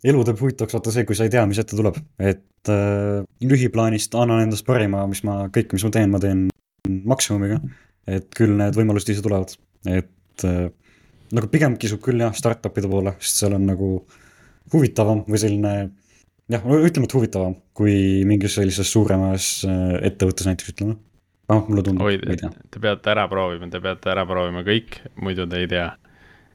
[0.07, 4.15] elu teeb huvitavaks vaata see, kui sa ei tea, mis ette tuleb, et äh, lühiplaanist
[4.19, 6.47] annan endast parima, mis ma, kõik, mis ma teen, ma teen
[6.87, 7.59] maksimumiga.
[8.09, 9.51] et küll need võimalused ise tulevad,
[9.85, 10.69] et äh,
[11.35, 13.89] nagu pigem kisub küll jah, startup'ide poole, sest seal on nagu
[14.73, 15.73] huvitavam või selline
[16.49, 20.95] jah, ütleme, et huvitavam kui mingis sellises suuremas äh, ettevõttes näiteks ütleme.
[21.51, 22.07] noh, mulle tundub.
[22.07, 22.17] oi,
[22.71, 25.91] te peate ära proovima, te peate ära proovima kõik, muidu te ei tea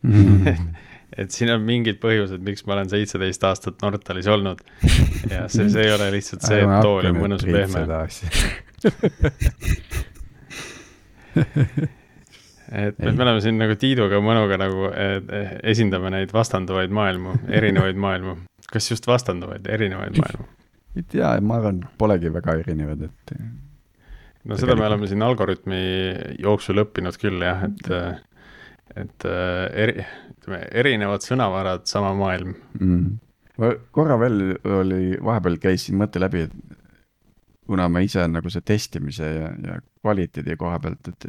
[0.03, 0.73] mm.
[1.19, 4.59] et siin on mingid põhjused, miks ma olen seitseteist aastat Nortalis olnud.
[5.31, 7.85] ja see, see ei ole lihtsalt see, et tool on mõnus pehme
[12.75, 15.31] et me, me oleme siin nagu Tiiduga mõnuga nagu et,
[15.75, 18.37] esindame neid vastanduvaid maailmu, erinevaid maailmu.
[18.71, 20.47] kas just vastanduvaid, erinevaid maailmu?
[20.95, 23.35] ei tea, ma arvan, polegi väga erinevad, et.
[24.47, 25.81] no seda me oleme siin Algorütmi
[26.43, 27.85] jooksul õppinud küll jah, et,
[29.01, 30.05] et eri,
[30.37, 33.79] ütleme, erinevad sõnavarad, sama maailm mm..
[33.95, 36.81] korra veel oli, vahepeal käisin mõtte läbi, et
[37.67, 41.29] kuna ma ise nagu see testimise ja, ja kvaliteedi koha pealt, et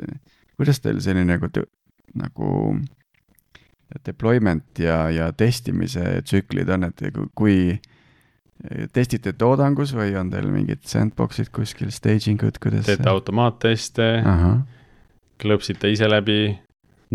[0.57, 1.49] kuidas teil selline nagu,
[2.19, 2.51] nagu
[4.05, 7.05] deployment ja, ja testimise tsüklid on, et
[7.37, 7.77] kui
[8.95, 12.87] testite toodangus või on teil mingid sandbox'id kuskil, staging ud, kuidas?
[12.87, 14.07] teete automaatteste,
[15.41, 16.39] klõpsite ise läbi?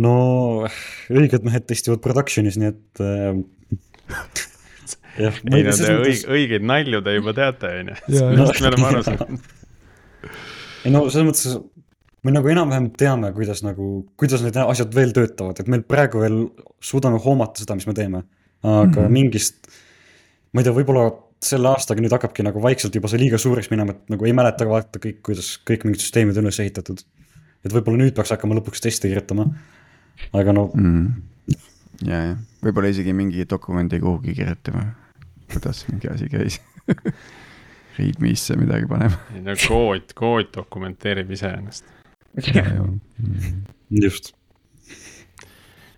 [0.00, 0.14] No
[1.12, 3.40] õiged mehed testivad production'is, nii et äh,
[5.26, 8.88] jah, ei no te õig, õigeid nalju te juba teate, on ju, sellest me oleme
[8.90, 9.52] aru saanud.
[10.84, 11.60] ei no selles mõttes
[12.26, 13.88] me nagu enam-vähem teame, kuidas nagu,
[14.20, 16.42] kuidas need asjad veel töötavad, et meil praegu veel
[16.84, 18.22] suudame hoomata seda, mis me teeme.
[18.60, 19.08] aga mm -hmm.
[19.08, 19.68] mingist,
[20.52, 21.08] ma ei tea, võib-olla
[21.40, 24.66] selle aastaga nüüd hakkabki nagu vaikselt juba see liiga suureks minema, et nagu ei mäleta
[24.68, 27.00] vaata kõik, kuidas kõik mingid süsteemid on üles ehitatud.
[27.64, 29.46] et võib-olla nüüd peaks hakkama lõpuks teste kirjutama,
[30.32, 31.06] aga no mm..
[32.06, 32.38] ja, ja.
[32.60, 34.82] Võib-olla isegi mingi dokumendi kuhugi kirjutama,
[35.48, 36.58] kuidas mingi asi käis.
[37.96, 39.16] Readme'isse midagi panema.
[39.34, 41.88] ei no kood, kood dokumenteerib iseennast
[43.90, 44.32] just.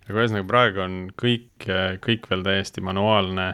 [0.07, 1.67] aga ühesõnaga praegu on kõik,
[2.03, 3.47] kõik veel täiesti manuaalne.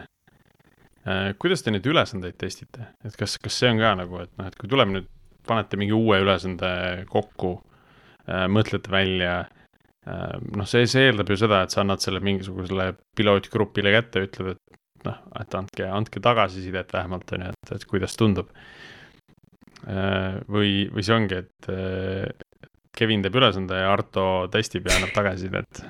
[1.40, 4.56] Kuidas te neid ülesandeid testite, et kas, kas see on ka nagu, et noh, et
[4.58, 5.08] kui tuleb nüüd,
[5.48, 6.68] panete mingi uue ülesande
[7.10, 7.54] kokku,
[8.28, 9.46] äh, mõtlete välja
[10.06, 15.08] noh, see, see eeldab ju seda, et sa annad selle mingisugusele pilootgrupile kätte, ütled, et
[15.08, 18.52] noh, et andke, andke tagasisidet vähemalt, on ju, et, et kuidas tundub.
[20.50, 21.70] või, või see ongi, et
[22.96, 25.84] Kevin teeb ülesande ja Arto testib ja annab tagasisidet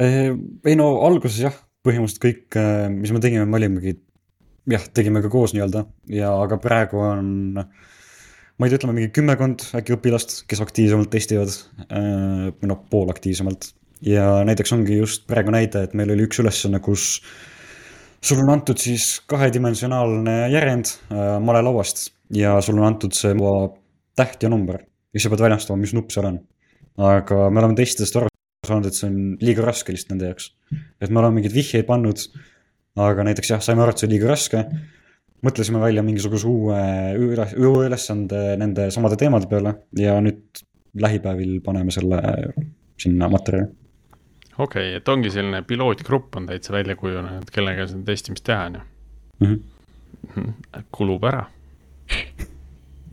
[0.00, 3.96] ei no alguses jah, põhimõtteliselt kõik, äh, mis me tegime, me olimegi,
[4.70, 7.60] jah, tegime ka koos nii-öelda ja, aga praegu on,
[8.60, 11.54] ma ei tea, ütleme mingi kümmekond äkki õpilast, kes aktiivsemalt testivad,
[11.88, 13.72] äh, noh, poolaktiivsemalt.
[14.04, 17.22] ja näiteks ongi just praegu näide, et meil oli üks ülesanne, kus
[18.20, 23.34] sul on antud siis kahedimensionaalne järjend äh, malelauast ja sul on antud see
[24.16, 24.80] täht ja number
[25.14, 26.40] ja sa pead väljastama, mis nupp seal on.
[27.00, 28.30] aga me oleme testidest aru
[28.66, 30.50] saanud, et see on liiga raske lihtsalt nende jaoks.
[31.00, 32.26] et me oleme mingeid vihjeid pannud,
[33.00, 34.64] aga näiteks jah, saime aru, et see on liiga raske.
[35.46, 36.80] Mõtlesime välja mingisuguse uue
[37.18, 40.62] üle, uue ülesande nende samade teemade peale ja nüüd
[41.00, 42.20] lähipäevil paneme selle
[43.00, 43.70] sinna materjali.
[44.58, 48.80] okei okay,, et ongi selline pilootgrupp on täitsa välja kujunenud, kellega seda testimist teha on
[48.80, 48.82] ju
[49.46, 49.60] mm?
[50.34, 50.84] -hmm.
[50.90, 51.46] kulub ära.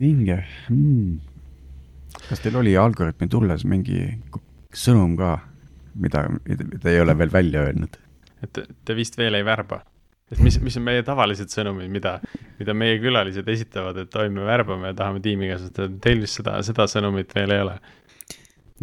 [0.00, 1.18] vinge mm
[2.28, 4.02] kas teil oli Algorütmi tulles mingi
[4.76, 5.36] sõnum ka,
[5.98, 6.26] mida
[6.82, 7.96] te ei ole veel välja öelnud?
[8.42, 9.80] et te, te vist veel ei värba?
[10.32, 12.18] Et mis, mis on meie tavalised sõnumid, mida,
[12.60, 16.58] mida meie külalised esitavad, et oi, me värbame ja tahame tiimi kasutada, teil vist seda,
[16.66, 17.76] seda sõnumit veel ei ole?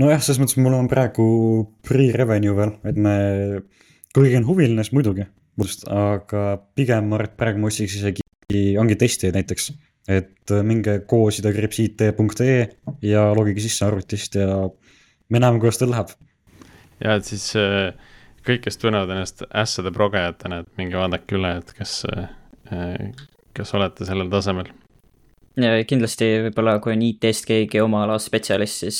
[0.01, 1.25] nojah, selles mõttes mul on praegu
[1.87, 3.15] pre-revenue veel, et me,
[4.11, 5.27] kui keegi on huviline, siis muidugi,
[5.95, 8.25] aga pigem ma arvan, et praegu ma otsiks isegi,
[8.81, 9.71] ongi testijaid näiteks
[10.07, 12.57] et minge koosidekriipsit.ee
[13.05, 14.67] ja logige sisse arvutist ja
[15.29, 16.11] me näeme, kuidas teil läheb.
[17.03, 17.93] ja et siis äh,
[18.45, 23.05] kõik, kes tunnevad ennast ässade progejatena, et minge vaadake üle, et kas, äh,
[23.57, 24.71] kas olete sellel tasemel.
[25.87, 28.97] kindlasti võib-olla, kui on IT-st keegi oma ala spetsialist, siis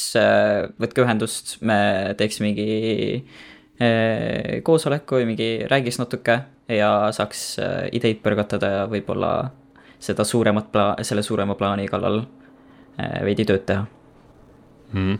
[0.79, 3.25] võtke ühendust, me teeks mingi
[4.63, 6.37] koosoleku või mingi räägiks natuke
[6.71, 7.57] ja saaks
[7.91, 9.33] ideid põrgatada ja võib-olla
[9.99, 13.85] seda suuremat pla-, selle suurema plaani kallal äh, veidi tööd teha
[14.93, 15.19] mm..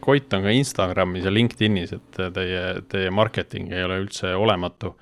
[0.00, 4.94] Koit on ka Instagramis ja LinkedInis, et teie, teie marketing ei ole üldse olematu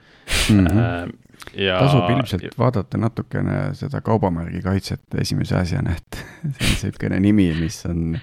[0.50, 0.66] mm.
[0.66, 1.14] -hmm.
[1.54, 7.46] Ja, tasub ilmselt vaadata natukene seda kaubamärgi kaitset esimese asjana, et see on niisugune nimi,
[7.60, 8.16] mis on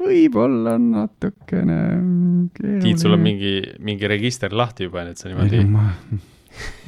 [0.00, 1.78] võib-olla natukene.
[2.82, 5.62] Tiit, sul on mingi, mingi register lahti juba, nii et sa niimoodi.
[5.70, 5.86] ma,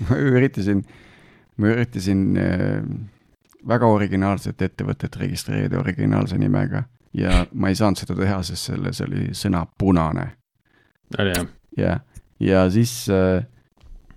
[0.09, 0.83] ma üritasin,
[1.57, 2.83] ma üritasin äh,
[3.68, 6.85] väga originaalset ettevõtet registreerida originaalse nimega
[7.15, 10.27] ja ma ei saanud seda teha, sest selles oli sõna punane.
[11.19, 11.49] oli jah?
[11.79, 12.01] jah,
[12.41, 13.45] ja siis äh,,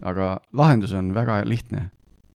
[0.01, 1.89] aga lahendus on väga lihtne.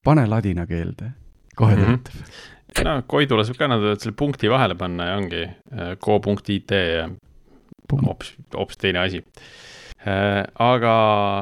[0.05, 1.13] pane ladina keelde,
[1.57, 1.85] kohe mhm.
[1.85, 2.85] töötab mm -hmm.
[2.85, 7.09] no Koidule saab ka, nad võivad selle punkti vahele panna ja ongi äh, go.it ja
[7.93, 9.25] hoopis, hoopis teine asi
[10.07, 10.93] aga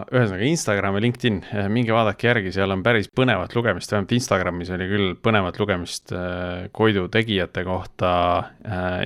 [0.09, 4.71] ühesõnaga Instagram ja LinkedIn, äh, minge vaadake järgi, seal on päris põnevat lugemist, vähemalt Instagramis
[4.73, 8.12] oli küll põnevat lugemist äh, Koidu tegijate kohta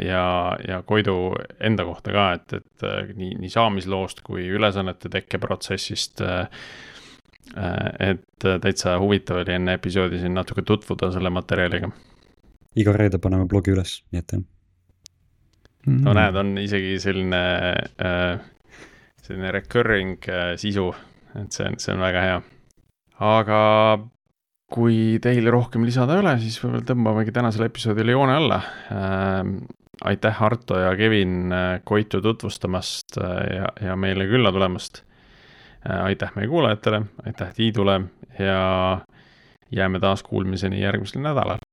[0.05, 0.27] ja,
[0.63, 1.17] ja Koidu
[1.65, 6.23] enda kohta ka, et, et nii, nii saamisloost kui ülesannete tekkeprotsessist.
[7.59, 11.91] et täitsa huvitav oli enne episoodi siin natuke tutvuda selle materjaliga.
[12.77, 14.45] iga reede paneme blogi üles, nii et jah.
[16.05, 17.43] no näed, on isegi selline
[18.05, 18.47] äh,
[19.29, 20.89] selline recurring äh, sisu,
[21.37, 22.39] et see on, see on väga hea.
[23.29, 23.61] aga
[24.73, 28.63] kui teil rohkem lisada ei ole, siis võib-olla tõmbamegi tänasele episoodile joone alla
[28.93, 29.53] äh,.
[30.09, 35.03] aitäh, Arto ja Kevin äh, Koitu tutvustamast äh, ja, ja meile külla tulemast
[35.85, 36.05] äh,.
[36.11, 38.01] aitäh meie kuulajatele, aitäh Tiidule
[38.39, 39.01] ja
[39.73, 41.65] jääme taas kuulmiseni järgmisel nädalal.